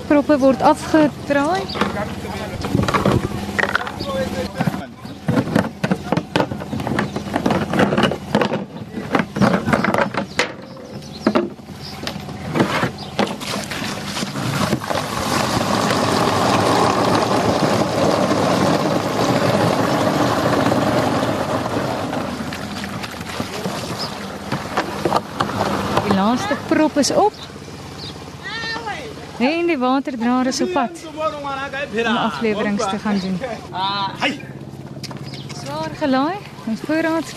Proppe 0.06 0.38
word 0.38 0.62
afgedraai. 0.72 1.64
Is 27.00 27.10
op. 27.10 27.32
En 29.38 29.66
die 29.66 29.78
waterdraer 29.78 30.46
is 30.46 30.60
op 30.60 30.72
pad 30.72 30.90
om 32.06 32.16
afleweringe 32.16 32.76
te 32.76 32.98
gaan 32.98 33.18
doen. 33.18 33.40
Swaar 35.64 35.90
gelaai, 35.98 36.36
ons 36.66 36.80
voorraad. 36.80 37.32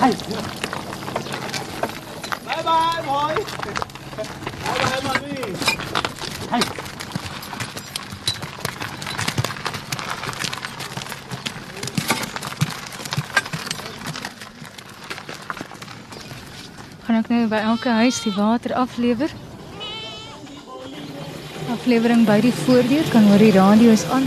Bye 0.00 0.16
bye, 2.64 3.02
boy. 3.04 3.34
Bye 4.14 4.78
bye, 4.80 5.02
mommy. 5.02 5.54
Gaan 6.50 6.62
nou 17.48 17.56
by 17.56 17.64
elke 17.64 17.88
huis 17.88 18.20
die 18.24 18.32
water 18.36 18.74
aflewer. 18.76 19.30
Aflewering 21.72 22.26
by 22.28 22.40
die 22.44 22.52
voordeur 22.52 23.08
kan 23.12 23.24
hoor 23.30 23.40
die 23.40 23.52
radio 23.54 23.92
is 23.94 24.04
aan. 24.12 24.26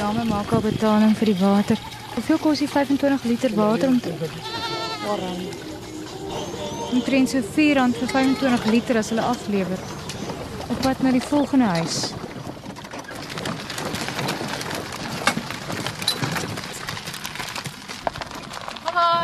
Dame 0.00 0.24
maak 0.28 0.52
al 0.52 0.64
betaling 0.64 1.14
vir 1.16 1.32
die 1.32 1.38
water. 1.40 1.80
Hoeveel 2.16 2.42
kos 2.42 2.64
die 2.64 2.68
25 2.68 3.24
liter 3.30 3.56
water 3.56 3.88
om 3.88 4.00
te 4.00 4.12
Omtrent 6.90 7.30
so 7.30 7.38
R4 7.38 7.88
vir 7.96 8.12
25 8.12 8.68
liter 8.74 8.98
as 8.98 9.14
hulle 9.14 9.24
aflewer. 9.24 9.89
Op 10.70 10.80
pad 10.80 11.02
na 11.02 11.10
die 11.10 11.22
volgende 11.22 11.64
huis. 11.64 12.12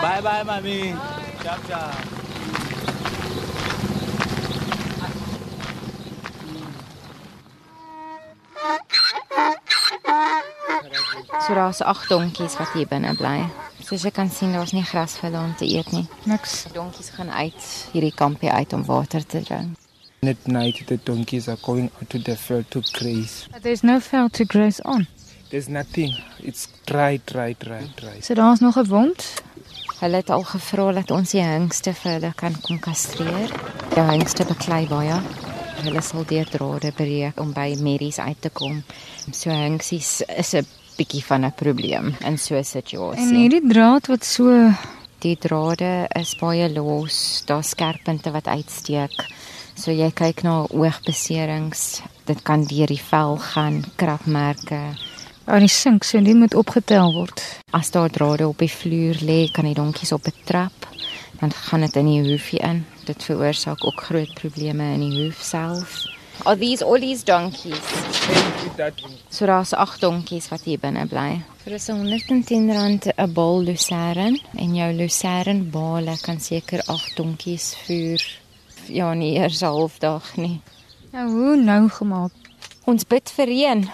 Bye 0.01 0.23
bye, 0.23 0.45
mommy. 0.45 0.95
Ciao, 1.43 1.57
ciao. 1.69 1.91
So 11.47 11.55
daar's 11.55 11.81
agt 11.83 12.09
donkies 12.09 12.57
wat 12.57 12.73
hier 12.73 12.87
binne 12.91 13.15
bly. 13.15 13.47
Soos 13.87 14.03
jy 14.03 14.11
kan 14.11 14.31
sien, 14.31 14.53
daar's 14.53 14.75
nie 14.75 14.83
gras 14.83 15.15
vir 15.21 15.31
hulle 15.31 15.45
om 15.45 15.55
te 15.55 15.69
eet 15.71 15.93
nie. 15.95 16.07
Niks. 16.27 16.65
Die 16.67 16.75
donkies 16.75 17.15
gaan 17.15 17.31
uit 17.31 17.73
hierdie 17.93 18.15
kampie 18.15 18.51
uit 18.51 18.73
om 18.73 18.83
water 18.85 19.27
te 19.27 19.43
drink. 19.47 19.86
At 20.27 20.49
night, 20.49 20.83
the 20.87 20.97
donkeys 20.97 21.49
are 21.49 21.59
going 21.63 21.91
out 22.01 22.11
to 22.11 22.19
the 22.19 22.35
field 22.37 22.69
to 22.71 22.83
graze. 22.93 23.47
But 23.53 23.63
there's 23.63 23.85
no 23.85 24.01
veld 24.01 24.33
to 24.33 24.45
graze 24.45 24.81
on. 24.85 25.07
There's 25.51 25.69
nothing. 25.69 26.13
It's 26.43 26.67
dry, 26.85 27.21
dry, 27.27 27.55
dry, 27.55 27.89
dry. 27.95 28.21
So 28.21 28.35
daar's 28.35 28.61
nog 28.61 28.77
'n 28.77 28.89
wond. 28.89 29.43
Hulle 30.01 30.17
het 30.17 30.31
al 30.31 30.43
gevra 30.43 30.93
dat 30.93 31.11
ons 31.11 31.31
die 31.31 31.41
hengste 31.41 31.95
vir 31.95 32.13
hulle 32.13 32.33
kan 32.35 32.61
kom 32.61 32.79
kastreer. 32.79 33.49
Die 33.95 34.01
hengste 34.01 34.45
beklei 34.45 34.87
baie. 34.87 35.21
Hulle 35.85 36.03
sal 36.03 36.25
deur 36.25 36.49
drade 36.51 36.93
breek 36.93 37.41
om 37.41 37.53
by 37.53 37.77
merries 37.81 38.19
uit 38.19 38.41
te 38.41 38.51
kom. 38.51 38.83
So 39.31 39.51
hengsies 39.51 40.23
is 40.37 40.55
'n 40.55 40.67
bietjie 40.97 41.25
van 41.25 41.45
'n 41.45 41.53
probleem 41.53 42.17
in 42.25 42.39
so 42.39 42.55
'n 42.55 42.59
En 42.59 42.65
situasie. 42.65 43.37
hierdie 43.37 43.69
draad 43.69 44.07
wat 44.07 44.25
so 44.25 44.73
Die 45.25 45.37
drade 45.41 46.07
is 46.13 46.35
baie 46.37 46.69
los, 46.69 47.43
daar's 47.49 47.71
skerp 47.73 48.05
punte 48.05 48.31
wat 48.35 48.47
uitsteek. 48.47 49.15
So 49.77 49.93
jy 49.93 50.09
kyk 50.17 50.41
na 50.43 50.63
oogbeserings, 50.73 52.01
dit 52.25 52.39
kan 52.43 52.65
deur 52.65 52.89
die 52.89 53.01
vel 53.01 53.37
gaan, 53.53 53.83
krapmerke. 54.01 54.97
aan 55.47 55.63
die 55.63 55.71
sink, 55.71 56.03
so 56.05 56.19
die 56.19 56.35
moet 56.35 56.57
opgetel 56.59 57.13
word. 57.15 57.43
As 57.77 57.93
daar 57.95 58.11
drade 58.11 58.49
op 58.49 58.59
die 58.59 58.71
vloer 58.73 59.21
lê, 59.23 59.47
kan 59.53 59.69
die 59.69 59.77
donkies 59.79 60.13
op 60.13 60.27
'n 60.27 60.35
trap, 60.45 60.89
dan 61.41 61.53
gaan 61.53 61.81
dit 61.81 61.97
in 61.97 62.07
die 62.07 62.23
hoefie 62.31 62.59
in. 62.59 62.87
Dit 63.05 63.23
veroorsaak 63.23 63.85
ook 63.85 64.01
groot 64.01 64.35
probleme 64.35 64.95
in 64.95 65.01
die 65.01 65.25
hoef 65.25 65.43
self. 65.43 66.05
Are 66.45 66.57
these 66.57 66.85
all 66.85 67.01
these 67.01 67.25
donkeys? 67.25 67.81
So 69.29 69.47
daar's 69.47 69.73
agt 69.73 70.01
donkies 70.01 70.49
wat 70.49 70.65
hier 70.65 70.79
binne 70.79 71.07
bly. 71.07 71.43
So 71.65 71.71
dis 71.71 71.89
R110 71.89 73.13
'n 73.17 73.33
bal 73.33 73.63
lucern 73.63 74.41
en 74.55 74.75
jou 74.75 74.93
lucern 74.93 75.71
bale 75.71 76.17
kan 76.23 76.41
seker 76.41 76.83
agt 76.87 77.17
donkies 77.17 77.75
voer. 77.87 78.46
Ja, 78.89 79.15
nie 79.15 79.35
eers 79.35 79.61
'n 79.63 79.65
halfdag 79.67 80.37
nie. 80.37 80.61
Nou 81.13 81.31
hoe 81.31 81.57
nou 81.57 81.89
gemaak? 81.89 82.33
Ons 82.85 83.05
bid 83.05 83.31
vir 83.31 83.47
reën. 83.47 83.91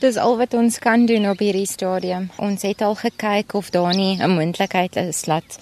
Dis 0.00 0.16
al 0.16 0.36
wat 0.36 0.54
ons 0.54 0.78
kan 0.78 1.06
doen 1.06 1.28
op 1.30 1.38
hierdie 1.38 1.66
stadium. 1.66 2.30
Ons 2.36 2.62
het 2.62 2.82
al 2.82 2.94
gekyk 2.94 3.54
of 3.54 3.70
daar 3.70 3.94
nie 3.94 4.16
'n 4.18 4.34
moontlikheid 4.34 4.96
is 4.96 5.22
dat 5.22 5.58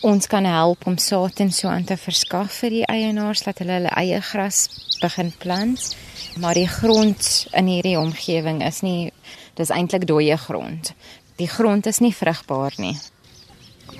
ons 0.00 0.26
kan 0.26 0.44
help 0.44 0.86
om 0.86 0.98
saad 0.98 1.40
en 1.40 1.52
so 1.52 1.68
aan 1.68 1.84
te 1.84 1.96
verskaf 1.96 2.52
vir 2.52 2.70
die 2.70 2.86
eienaars 2.86 3.42
dat 3.42 3.58
hulle 3.58 3.72
hulle 3.72 3.92
eie 3.96 4.20
gras 4.20 4.68
begin 5.00 5.32
plant. 5.38 5.96
Maar 6.36 6.54
die 6.54 6.68
grond 6.68 7.46
in 7.52 7.66
hierdie 7.66 7.98
omgewing 7.98 8.62
is 8.66 8.80
nie 8.80 9.12
dis 9.54 9.70
eintlik 9.70 10.06
dooie 10.06 10.36
grond. 10.36 10.94
Die 11.36 11.48
grond 11.48 11.86
is 11.86 11.98
nie 11.98 12.14
vrugbaar 12.14 12.72
nie. 12.76 12.96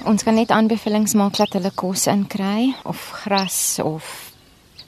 Ons 0.04 0.22
kan 0.22 0.34
net 0.34 0.50
aanbevelings 0.50 1.14
maak 1.14 1.36
dat 1.36 1.52
hulle 1.52 1.70
kos 1.74 2.06
inkry 2.06 2.74
of 2.88 3.10
gras 3.22 3.78
of 3.82 4.32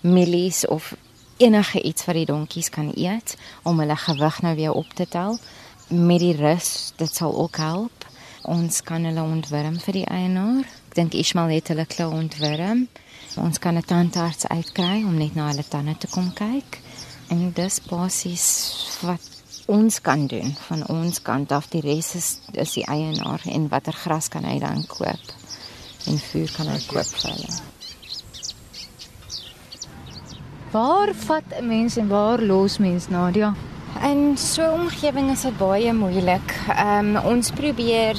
mielies 0.00 0.66
of 0.66 0.94
enige 1.37 1.82
iets 1.82 2.04
wat 2.04 2.16
die 2.16 2.26
donkies 2.26 2.71
kan 2.71 2.92
eet 2.94 3.37
om 3.62 3.80
hulle 3.82 3.97
gewig 3.97 4.40
nou 4.42 4.54
weer 4.56 4.73
op 4.73 4.94
te 4.94 5.09
tel. 5.09 5.38
Met 5.88 6.23
die 6.23 6.37
rus, 6.37 6.92
dit 6.97 7.14
sal 7.14 7.35
ook 7.37 7.56
help. 7.56 8.06
Ons 8.42 8.80
kan 8.82 9.04
hulle 9.04 9.23
ontwurm 9.23 9.78
vir 9.80 10.00
die 10.00 10.06
eienaar. 10.06 10.64
Ek 10.90 10.97
dink 10.99 11.14
Ismail 11.14 11.56
het 11.59 11.68
hulle 11.75 11.87
klaar 11.87 12.14
ontwurm. 12.16 12.87
Ons 13.37 13.59
kan 13.59 13.76
'n 13.76 13.85
tandarts 13.85 14.46
uitkry 14.46 15.05
om 15.05 15.16
net 15.18 15.35
na 15.35 15.48
hulle 15.48 15.64
tande 15.68 15.96
te 15.98 16.07
kom 16.07 16.33
kyk. 16.33 16.81
En 17.29 17.53
dis 17.53 17.81
basies 17.81 18.48
wat 19.03 19.41
ons 19.66 20.01
kan 20.01 20.27
doen 20.27 20.55
van 20.68 20.87
ons 20.88 21.22
kant 21.22 21.53
af. 21.53 21.68
Die 21.68 21.83
res 21.85 22.14
is 22.14 22.29
is 22.53 22.75
die 22.79 22.87
eienaar 22.87 23.42
en 23.46 23.68
watter 23.68 23.96
gras 23.96 24.29
kan 24.29 24.44
hy 24.44 24.59
dan 24.59 24.87
koop? 24.87 25.35
En 26.07 26.18
vuur 26.18 26.51
kan 26.57 26.66
hy 26.66 26.79
koop 26.87 27.07
vir 27.07 27.31
hulle. 27.31 27.53
Waar 30.72 31.14
vat 31.14 31.44
'n 31.61 31.66
mens 31.66 31.96
en 31.96 32.09
waar 32.09 32.40
los 32.40 32.79
mens 32.79 33.09
Nadia? 33.09 33.55
In 34.03 34.37
so 34.37 34.62
'n 34.62 34.81
omgewing 34.81 35.31
is 35.31 35.42
dit 35.42 35.59
baie 35.59 35.92
moeilik. 35.92 36.48
Ehm 36.68 37.16
um, 37.16 37.25
ons 37.25 37.51
probeer 37.51 38.16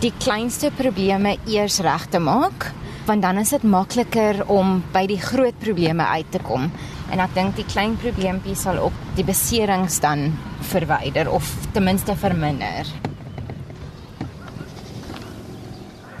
die 0.00 0.12
kleinste 0.18 0.70
probleme 0.70 1.36
eers 1.46 1.78
reg 1.78 2.06
te 2.06 2.18
maak, 2.18 2.72
want 3.06 3.22
dan 3.22 3.38
is 3.38 3.48
dit 3.50 3.62
makliker 3.62 4.44
om 4.46 4.82
by 4.92 5.06
die 5.06 5.20
groot 5.20 5.58
probleme 5.58 6.04
uit 6.04 6.30
te 6.30 6.38
kom. 6.38 6.70
En 7.10 7.22
ek 7.22 7.34
dink 7.34 7.56
die 7.56 7.66
klein 7.68 7.96
probleempies 8.00 8.64
sal 8.66 8.80
ook 8.82 8.94
die 9.16 9.24
beserings 9.24 10.00
dan 10.02 10.32
verwyder 10.72 11.30
of 11.30 11.48
ten 11.72 11.86
minste 11.86 12.16
verminder. 12.18 12.88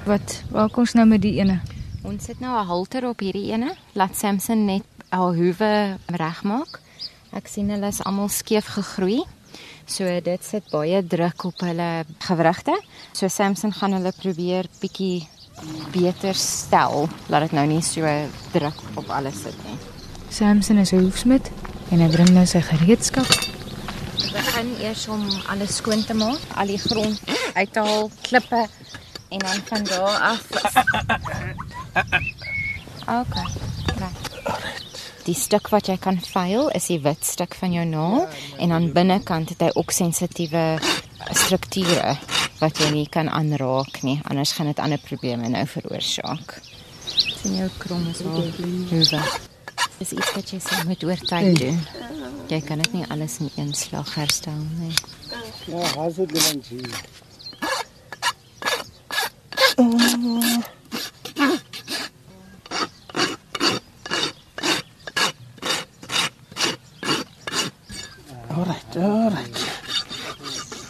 Wat 0.06 0.42
waar 0.54 0.70
kom 0.70 0.86
ons 0.86 0.94
nou 0.94 1.06
met 1.10 1.22
die 1.24 1.38
ene? 1.40 1.58
Ons 2.06 2.24
sit 2.24 2.40
nou 2.40 2.54
'n 2.54 2.66
halter 2.66 3.08
op 3.08 3.20
hierdie 3.20 3.50
ene. 3.50 3.74
Laat 3.94 4.16
Samson 4.16 4.64
net 4.64 4.84
al 5.10 5.34
hoewe 5.34 5.98
regmaak. 6.06 6.80
Ek 7.32 7.48
sien 7.48 7.70
hulle 7.70 7.86
is 7.86 8.02
almal 8.02 8.28
skeef 8.28 8.66
gegroei. 8.66 9.24
So 9.86 10.04
dit 10.20 10.44
sit 10.44 10.70
baie 10.70 11.02
druk 11.06 11.44
op 11.44 11.60
hulle 11.60 12.04
gewrigte. 12.18 12.74
So 13.12 13.28
Samson 13.28 13.72
gaan 13.72 13.92
hulle 13.92 14.12
probeer 14.12 14.66
bietjie 14.80 15.28
beter 15.92 16.34
stel, 16.34 17.08
laat 17.28 17.48
dit 17.48 17.52
nou 17.52 17.66
nie 17.66 17.82
so 17.82 18.06
druk 18.52 18.80
op 18.94 19.10
alles 19.10 19.42
sit 19.42 19.64
nie. 19.64 19.95
Samson 20.36 20.76
is 20.76 20.92
'n 20.92 21.00
hoefsmid 21.00 21.50
en 21.90 22.00
hy 22.00 22.08
bring 22.12 22.28
nou 22.36 22.44
sy 22.46 22.60
gereedskap. 22.60 23.28
Ons 24.20 24.32
begin 24.34 24.68
eers 24.84 25.08
om 25.08 25.22
alles 25.48 25.76
skoon 25.76 26.04
te 26.04 26.12
maak, 26.14 26.42
al 26.60 26.66
die 26.66 26.78
grond 26.78 27.20
uit 27.54 27.72
te 27.72 27.80
haal, 27.80 28.10
klippe 28.20 28.68
en 29.32 29.38
dan 29.38 29.62
van 29.64 29.84
daar 29.84 30.16
af. 30.32 30.42
Okay. 33.06 33.46
Right. 33.98 34.28
Die 35.24 35.34
stuk 35.34 35.68
wat 35.68 35.86
jy 35.86 35.96
kan 35.96 36.18
veil 36.20 36.68
is 36.74 36.90
die 36.90 36.98
wit 37.00 37.24
stuk 37.24 37.54
van 37.54 37.72
jou 37.72 37.84
naal 37.86 38.28
en 38.58 38.72
aan 38.72 38.92
binnekant 38.92 39.48
het 39.48 39.60
hy 39.62 39.70
ook 39.74 39.94
sensitiewe 39.94 40.78
strukture 41.30 42.18
wat 42.58 42.82
jy 42.82 42.90
nie 42.90 43.08
kan 43.08 43.30
aanraak 43.30 44.02
nie, 44.02 44.20
anders 44.24 44.52
gaan 44.52 44.66
dit 44.66 44.78
ander 44.82 44.98
probleme 44.98 45.48
nou 45.48 45.66
veroorsaak. 45.66 46.60
sien 47.14 47.56
jou 47.56 47.70
krom 47.78 48.08
is 48.10 48.26
al 48.26 48.50
hoewe. 48.90 49.54
Dis 49.98 50.12
iets 50.12 50.32
wat 50.36 50.50
jy 50.52 50.58
sal 50.60 50.84
moet 50.84 51.04
oor 51.08 51.20
tyd 51.28 51.58
doen. 51.58 51.78
Jy 52.52 52.60
kan 52.62 52.82
dit 52.82 52.92
nie 52.92 53.06
alles 53.08 53.38
in 53.40 53.50
een 53.56 53.72
slag 53.74 54.14
herstel 54.14 54.58
nie. 54.78 54.92
Ja, 55.66 56.08
de 56.08 56.26
lanchi. 56.32 56.80
Alright, 68.56 68.96
alright. 68.96 69.64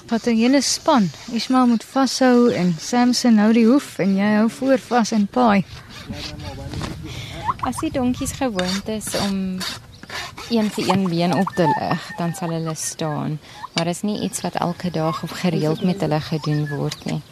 Wat 0.08 0.26
'n 0.26 0.36
hele 0.36 0.60
span. 0.60 1.10
Ismail 1.32 1.66
moet 1.66 1.84
vashou 1.84 2.52
en 2.52 2.74
Samson 2.80 3.38
hou 3.38 3.52
die 3.52 3.66
hoef 3.66 3.98
en 3.98 4.16
jy 4.16 4.34
hou 4.36 4.50
voor 4.50 4.78
vas 4.78 5.10
en 5.10 5.26
paai. 5.26 5.64
As 7.66 7.80
die 7.82 7.90
donkies 7.90 8.30
gewoond 8.38 8.88
is 8.88 9.08
om 9.26 9.58
een 10.54 10.68
vir 10.70 10.88
een 10.88 11.08
been 11.10 11.34
op 11.34 11.48
te 11.58 11.66
lig, 11.66 12.02
dan 12.16 12.34
sal 12.34 12.52
hulle 12.54 12.74
staan, 12.78 13.40
maar 13.74 13.84
dit 13.84 13.94
is 13.94 14.02
nie 14.06 14.20
iets 14.22 14.40
wat 14.40 14.54
elke 14.54 14.90
dag 14.90 15.22
of 15.22 15.30
gereeld 15.30 15.82
met 15.82 16.00
hulle 16.00 16.20
gedoen 16.20 16.68
word 16.68 17.04
nie. 17.04 17.22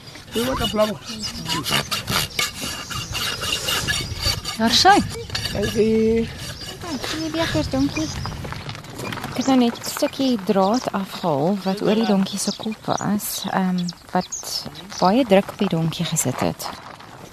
Daar 4.58 4.74
sy. 4.74 4.96
Hey, 5.52 6.26
Sien 7.04 7.22
jy 7.22 7.30
bekers 7.30 7.70
donkie? 7.70 8.08
Ek 9.30 9.36
het 9.36 9.46
nou 9.46 9.58
net 9.58 9.78
'n 9.78 9.86
stukkie 9.86 10.38
draad 10.50 10.92
afgehaal 10.92 11.58
wat 11.62 11.82
oor 11.82 11.94
die 11.94 12.06
donkie 12.10 12.38
se 12.38 12.52
kop 12.56 12.90
was, 12.90 13.46
ehm 13.50 13.78
um, 13.78 13.86
wat 14.10 14.66
baie 14.98 15.24
druk 15.24 15.48
op 15.54 15.58
die 15.58 15.68
donkie 15.68 16.04
gesit 16.04 16.40
het. 16.40 16.68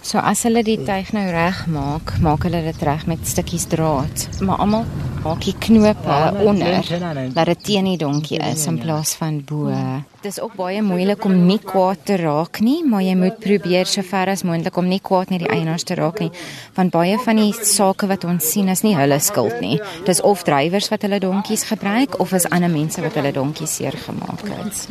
So 0.02 0.18
as 0.18 0.42
hulle 0.48 0.64
die 0.66 0.80
tuig 0.82 1.12
nou 1.14 1.28
reg 1.30 1.68
maak, 1.70 2.16
maak 2.26 2.48
hulle 2.48 2.64
dit 2.66 2.84
reg 2.88 3.04
met 3.06 3.22
stukkies 3.30 3.68
draad, 3.70 4.24
maar 4.42 4.64
almal 4.64 4.88
maak 5.22 5.44
die 5.46 5.54
knope 5.62 6.16
onder 6.42 6.88
dat 7.36 7.52
dit 7.52 7.62
teen 7.68 7.86
die 7.92 8.00
donkie 8.02 8.40
is 8.42 8.64
in 8.66 8.80
plaas 8.82 9.14
van 9.20 9.38
bo. 9.46 9.70
Dit 10.24 10.32
is 10.32 10.40
ook 10.42 10.56
baie 10.58 10.82
moeilik 10.82 11.22
om 11.30 11.36
nie 11.46 11.60
kwaad 11.62 12.02
te 12.10 12.18
raak 12.18 12.64
nie, 12.66 12.80
maar 12.82 13.06
jy 13.06 13.14
moet 13.20 13.38
probeer 13.44 13.86
so 13.86 14.02
ver 14.02 14.34
as 14.34 14.42
moontlik 14.48 14.82
om 14.82 14.90
nie 14.90 15.00
kwaad 15.06 15.30
met 15.30 15.46
die 15.46 15.54
eienaars 15.54 15.86
te 15.86 16.00
raak 16.02 16.24
nie, 16.26 16.32
want 16.74 16.94
baie 16.98 17.22
van 17.22 17.38
die 17.38 17.54
sake 17.54 18.10
wat 18.10 18.26
ons 18.26 18.50
sien 18.56 18.74
is 18.74 18.82
nie 18.82 18.98
hulle 18.98 19.22
skuld 19.22 19.62
nie. 19.62 19.78
Dis 20.10 20.26
of 20.26 20.42
drywers 20.50 20.90
wat 20.90 21.06
hulle 21.06 21.22
donkies 21.22 21.70
gebruik 21.70 22.18
of 22.20 22.34
is 22.34 22.50
ander 22.50 22.74
mense 22.74 23.06
wat 23.06 23.22
hulle 23.22 23.38
donkies 23.38 23.78
seer 23.78 24.02
gemaak 24.10 24.48
het. 24.50 24.88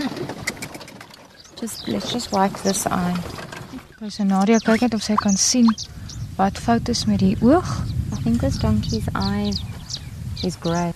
Just 1.60 1.88
let's 1.90 2.14
just 2.14 2.30
wipe 2.30 2.62
this 2.62 2.86
eye. 2.86 3.58
Okay, 4.00 4.08
so 4.08 4.24
Nadia 4.24 4.56
kyk 4.64 4.80
net 4.80 4.94
of 4.96 5.02
sy 5.04 5.12
kan 5.20 5.34
sien 5.36 5.66
wat 6.38 6.56
fout 6.56 6.88
is 6.88 7.02
met 7.04 7.20
die 7.20 7.34
oog. 7.44 7.68
I 8.16 8.20
think 8.24 8.40
this 8.40 8.56
donkey's 8.56 9.10
eye 9.12 9.52
is 10.40 10.56
grey. 10.56 10.94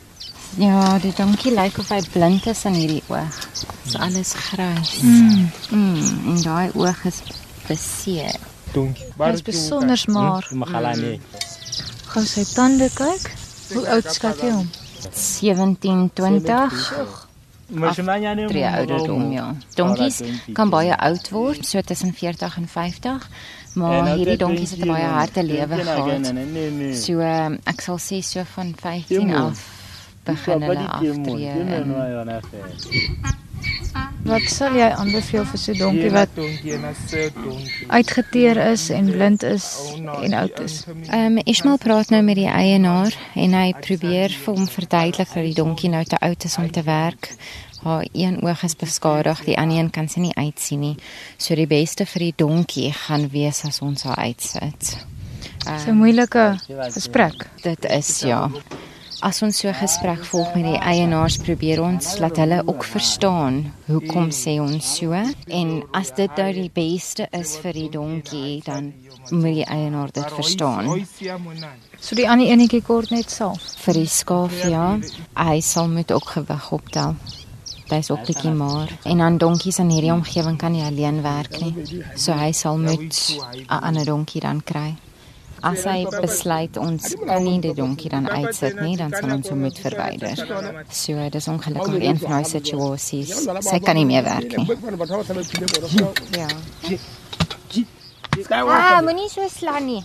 Ja, 0.56 0.96
die 1.02 1.10
donkie 1.12 1.52
lyk 1.52 1.76
of 1.82 1.90
hy 1.92 1.98
blind 2.14 2.48
is 2.48 2.62
in 2.64 2.78
hierdie 2.78 3.02
oog. 3.12 3.36
So 3.58 3.98
hmm. 3.98 4.06
alles 4.06 4.32
grys. 4.46 4.94
Mm. 5.04 5.44
Mm, 5.68 6.32
en 6.32 6.40
daai 6.46 6.72
oog 6.72 7.04
is 7.10 7.20
beseer. 7.66 8.40
Donkie. 8.72 9.10
Dit 9.18 9.36
is 9.36 9.44
besonder 9.50 10.06
maar. 10.08 10.48
Hmm? 10.48 10.64
Magalane. 10.64 11.12
Gaan 12.14 12.30
sy 12.32 12.46
tande 12.54 12.88
kyk. 12.96 13.28
Hoe 13.74 13.84
oud 13.98 14.10
skat 14.16 14.40
jy 14.48 14.56
hom? 14.56 14.72
17, 15.12 16.08
20. 16.24 16.80
17, 16.88 17.23
aftree 17.82 18.64
ouderdom, 18.70 19.32
ja. 19.32 19.50
Donkies 19.74 20.22
kan 20.52 20.70
baie 20.70 20.96
oud 20.96 21.30
word, 21.34 21.66
so 21.66 21.80
tussen 21.80 22.14
40 22.14 22.56
en 22.56 22.68
50, 22.68 23.28
maar 23.74 24.14
hierdie 24.14 24.36
donkies 24.40 24.76
het 24.76 24.86
baie 24.86 25.06
harde 25.18 25.42
lewe 25.42 25.84
gehad. 25.84 26.32
So 26.98 27.18
eh, 27.20 27.54
ek 27.74 27.86
sal 27.86 27.98
sê 27.98 28.22
so 28.22 28.44
van 28.54 28.74
15 28.78 29.34
af 29.34 29.73
begin 30.24 30.62
hulle 30.62 30.74
aftree. 30.88 31.48
en- 31.82 31.88
Wat 34.24 34.42
sal 34.48 34.72
jy 34.76 34.88
aanbeveel 34.90 35.44
vir 35.44 35.58
so 35.58 35.72
'n 35.72 35.78
donkie 35.78 36.10
wat 36.10 36.28
uitgeteer 37.88 38.56
is 38.72 38.88
en 38.90 39.04
blind 39.10 39.42
is 39.42 39.64
en 40.22 40.32
oud 40.32 40.60
is? 40.60 40.84
Ehm 41.10 41.36
um, 41.36 41.42
Ismail 41.44 41.76
praat 41.78 42.08
nou 42.10 42.22
met 42.22 42.34
die 42.36 42.48
eienaar 42.48 43.14
en 43.34 43.52
hy 43.52 43.72
probeer 43.80 44.30
vir 44.30 44.54
hom 44.54 44.66
verduidelik 44.68 45.28
dat 45.34 45.44
die 45.44 45.54
donkie 45.54 45.90
nou 45.90 46.04
te 46.04 46.18
oud 46.18 46.44
is 46.44 46.56
om 46.58 46.70
te 46.70 46.82
werk. 46.82 47.34
Haar 47.82 48.06
een 48.12 48.42
oog 48.42 48.62
is 48.62 48.76
beskadig, 48.76 49.44
die 49.44 49.58
ander 49.58 49.76
een 49.78 49.90
kan 49.90 50.08
sy 50.08 50.20
nie 50.20 50.34
uitsien 50.34 50.80
nie. 50.80 50.96
So 51.36 51.54
die 51.54 51.66
beste 51.66 52.06
vir 52.06 52.18
die 52.20 52.32
donkie 52.36 52.92
gaan 52.92 53.28
wees 53.30 53.64
as 53.64 53.80
ons 53.80 54.02
haar 54.02 54.16
uitsit. 54.16 55.06
So 55.84 55.90
'n 55.90 55.96
moeilike 55.96 56.56
gesprek. 56.92 57.46
Dit 57.62 57.84
is 57.84 58.20
ja. 58.20 58.50
As 59.24 59.40
ons 59.40 59.56
so 59.56 59.68
'n 59.68 59.74
gesprek 59.74 60.22
volg 60.24 60.54
met 60.54 60.64
die 60.64 60.80
eienaars, 60.92 61.38
probeer 61.38 61.80
ons 61.82 62.18
laat 62.18 62.36
hulle 62.36 62.58
ook 62.66 62.84
verstaan 62.84 63.72
hoekom 63.86 64.28
sê 64.28 64.60
ons 64.60 64.96
so 64.96 65.12
en 65.48 65.68
as 65.92 66.10
dit 66.14 66.36
nou 66.36 66.52
die 66.52 66.70
beste 66.74 67.28
is 67.32 67.56
vir 67.56 67.72
die 67.72 67.88
donkie, 67.88 68.60
dan 68.64 68.92
moet 69.30 69.54
die 69.54 69.64
eienaar 69.64 70.12
dit 70.12 70.28
verstaan. 70.32 71.06
So 72.00 72.14
die 72.14 72.28
ander 72.28 72.46
enetjie 72.46 72.82
kort 72.82 73.10
net 73.10 73.30
self. 73.30 73.62
Vir 73.86 73.94
die 73.94 74.06
skaaf 74.06 74.68
ja, 74.68 74.98
hy 75.36 75.60
sal 75.60 75.88
moet 75.88 76.12
ook 76.12 76.28
gewig 76.36 76.72
optel. 76.72 77.16
Hy's 77.88 78.10
ook 78.10 78.26
bietjie 78.26 78.52
maar 78.52 78.92
en 79.04 79.18
dan 79.18 79.38
donkies 79.38 79.78
in 79.78 79.90
hierdie 79.90 80.12
omgewing 80.12 80.58
kan 80.58 80.72
nie 80.72 80.84
alleen 80.84 81.22
werk 81.22 81.60
nie. 81.60 82.04
So 82.16 82.32
hy 82.32 82.52
sal 82.52 82.76
moet 82.78 83.40
'n 83.68 83.80
ander 83.80 84.04
donkie 84.04 84.40
dan 84.40 84.60
kry. 84.62 84.96
As 85.64 85.84
hy 85.88 86.04
besluit 86.20 86.76
ons 86.76 87.14
kan 87.24 87.42
nie 87.44 87.56
die 87.64 87.72
donkie 87.76 88.10
dan 88.12 88.28
uitsit 88.28 88.80
nie, 88.82 88.96
dan 89.00 89.14
sal 89.16 89.32
ons 89.32 89.48
hom 89.48 89.62
moet 89.64 89.78
verwyder. 89.80 90.36
So 90.92 91.28
dis 91.32 91.48
ongelukkig 91.48 92.02
een 92.02 92.18
van 92.20 92.30
daai 92.36 92.50
situasies. 92.50 93.32
Sy 93.64 93.78
kan 93.84 93.96
nie 93.96 94.04
meer 94.08 94.24
werk 94.26 94.56
nie. 94.58 94.68
Ja. 96.36 96.48
Ah, 98.50 99.00
moenie 99.04 99.30
so 99.30 99.48
slaan 99.48 99.86
nie. 99.86 100.04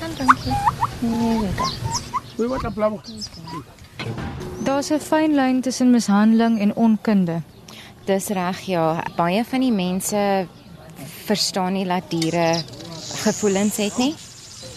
Dan 0.00 0.10
donkie. 0.18 0.56
Nee, 1.00 1.38
weet 1.40 1.60
ek. 1.60 2.76
Daar's 4.64 4.90
'n 4.90 5.00
fyn 5.00 5.34
lyn 5.34 5.60
tussen 5.60 5.90
mishandeling 5.90 6.60
en 6.60 6.74
onkunde. 6.74 7.42
Dis 8.04 8.28
reg 8.28 8.60
ja, 8.60 9.02
baie 9.16 9.44
van 9.44 9.60
die 9.60 9.72
mense 9.72 10.46
verstaan 11.26 11.72
nie 11.72 11.84
dat 11.84 12.10
diere 12.10 12.62
gevoelens 13.24 13.76
het 13.82 13.98
nie 13.98 14.14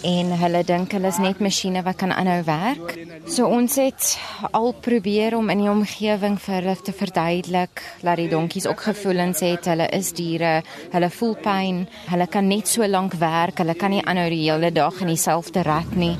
en 0.06 0.32
hulle 0.40 0.62
dink 0.64 0.94
hulle 0.96 1.10
is 1.12 1.18
net 1.20 1.40
masjiene 1.44 1.82
wat 1.84 1.98
kan 2.00 2.12
aanhou 2.14 2.40
werk. 2.46 2.94
So 3.28 3.48
ons 3.52 3.76
het 3.80 4.16
al 4.56 4.72
probeer 4.80 5.36
om 5.36 5.50
in 5.52 5.64
die 5.64 5.70
omgewing 5.70 6.38
vir 6.40 6.56
hulle 6.60 6.76
te 6.84 6.94
verduidelik 6.96 7.82
dat 8.04 8.20
die 8.20 8.28
donkies 8.32 8.68
ook 8.70 8.86
gevoelens 8.90 9.42
het. 9.44 9.68
Hulle 9.70 9.88
is 9.96 10.12
diere, 10.16 10.60
hulle 10.94 11.10
voel 11.12 11.36
pyn, 11.44 11.84
hulle 12.08 12.28
kan 12.32 12.48
net 12.48 12.68
so 12.68 12.86
lank 12.86 13.16
werk, 13.20 13.60
hulle 13.60 13.76
kan 13.76 13.92
nie 13.94 14.04
aanhou 14.04 14.28
die 14.32 14.44
hele 14.46 14.72
dag 14.72 15.00
in 15.04 15.12
dieselfde 15.12 15.64
rek 15.68 15.94
nie. 15.96 16.16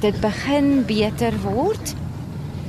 Dit 0.00 0.20
begin 0.22 0.80
beter 0.88 1.36
word. 1.44 1.94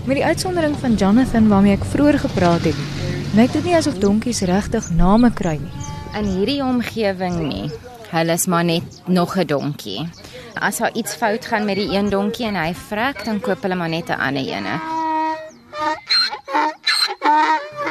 Met 0.05 0.17
die 0.17 0.25
uitsondering 0.25 0.75
van 0.81 0.97
Jonathan 0.97 1.47
waarmee 1.49 1.77
ek 1.77 1.85
vroeër 1.93 2.19
gepraat 2.25 2.65
het, 2.69 2.81
lyk 3.37 3.53
dit 3.53 3.69
nie 3.69 3.77
asof 3.77 4.01
donkies 4.01 4.41
regtig 4.49 4.89
name 4.97 5.29
kry 5.33 5.57
nie. 5.61 5.87
In 6.17 6.27
hierdie 6.27 6.59
omgewing 6.65 7.37
nie. 7.45 7.69
Hulle 8.11 8.33
is 8.35 8.45
maar 8.45 8.63
net 8.63 9.01
nog 9.05 9.37
'n 9.37 9.45
donkie. 9.45 10.09
As 10.53 10.77
daar 10.77 10.93
iets 10.93 11.15
fout 11.15 11.45
gaan 11.45 11.65
met 11.65 11.75
die 11.75 11.95
een 11.95 12.09
donkie 12.09 12.45
en 12.45 12.55
hy 12.55 12.73
vrek, 12.73 13.25
dan 13.25 13.39
koop 13.39 13.61
hulle 13.61 13.75
maar 13.75 13.89
net 13.89 14.09
'n 14.09 14.19
ander 14.19 14.45
ene. 14.47 14.79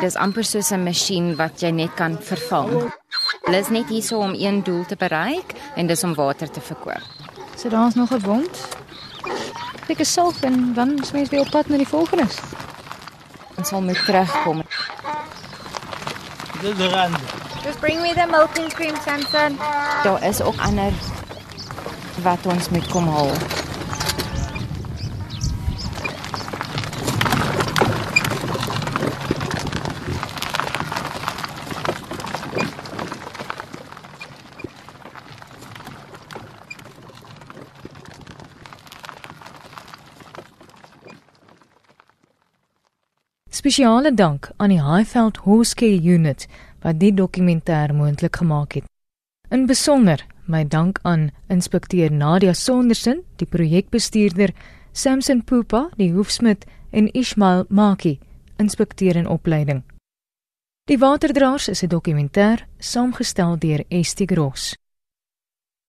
Dis 0.00 0.14
amper 0.14 0.44
soos 0.44 0.70
'n 0.70 0.82
masjien 0.82 1.36
wat 1.36 1.60
jy 1.60 1.70
net 1.70 1.94
kan 1.94 2.18
vervang. 2.22 2.92
Hulle 3.42 3.58
is 3.58 3.68
net 3.68 3.88
hier 3.88 4.02
so 4.02 4.18
om 4.18 4.34
een 4.34 4.62
doel 4.62 4.84
te 4.86 4.96
bereik 4.96 5.54
en 5.76 5.86
dis 5.86 6.04
om 6.04 6.14
water 6.14 6.50
te 6.50 6.60
verkoop. 6.60 7.02
So 7.56 7.68
daar's 7.68 7.94
nog 7.94 8.10
'n 8.10 8.20
wond. 8.20 8.68
Ek 9.88 9.98
is 9.98 10.12
self 10.12 10.42
en 10.42 10.74
dan 10.74 11.02
is 11.02 11.12
mens 11.12 11.28
weer 11.28 11.40
op 11.40 11.50
pad 11.50 11.68
na 11.68 11.76
die 11.76 11.88
volgenes. 11.88 12.36
Ons 13.56 13.68
sal 13.68 13.82
moet 13.82 14.04
terugkom. 14.04 14.62
Dis 16.60 16.78
rand. 16.78 17.39
Just 17.62 17.80
bring 17.80 18.02
me 18.02 18.12
the 18.14 18.26
milk 18.26 18.58
and 18.58 18.72
cream, 18.74 18.96
Samson. 18.96 19.56
Daar 20.02 20.24
is 20.24 20.42
ook 20.42 20.56
ander 20.56 20.92
wat 22.22 22.46
ons 22.46 22.68
moet 22.68 22.86
kom 22.86 23.08
haal. 23.08 23.30
Spesiale 43.50 44.14
dank 44.14 44.50
aan 44.56 44.68
die 44.68 44.82
Highveld 44.84 45.36
Horse 45.36 45.74
Care 45.74 46.02
Unit 46.02 46.46
wat 46.82 47.00
die 47.00 47.12
dokumentêr 47.14 47.94
moontlik 47.94 48.36
gemaak 48.36 48.74
het. 48.74 48.84
In 49.50 49.66
besonder 49.66 50.26
my 50.46 50.64
dank 50.64 50.98
aan 51.02 51.30
inspekteur 51.48 52.12
Nadia 52.12 52.52
Sondersen, 52.52 53.22
die 53.36 53.46
projekbestuurder, 53.46 54.52
Samson 54.92 55.44
Pupa, 55.44 55.88
die 55.96 56.12
hoefsmid 56.12 56.66
en 56.90 57.12
Ismail 57.12 57.64
Maki, 57.68 58.18
inspekteur 58.58 59.16
in 59.16 59.28
opleiding. 59.28 59.82
Die 60.90 60.98
Waterdraers 60.98 61.68
is 61.68 61.82
'n 61.82 61.88
dokumentêr 61.88 62.66
saamgestel 62.78 63.58
deur 63.58 63.84
Estie 63.88 64.26
Gross. 64.26 64.74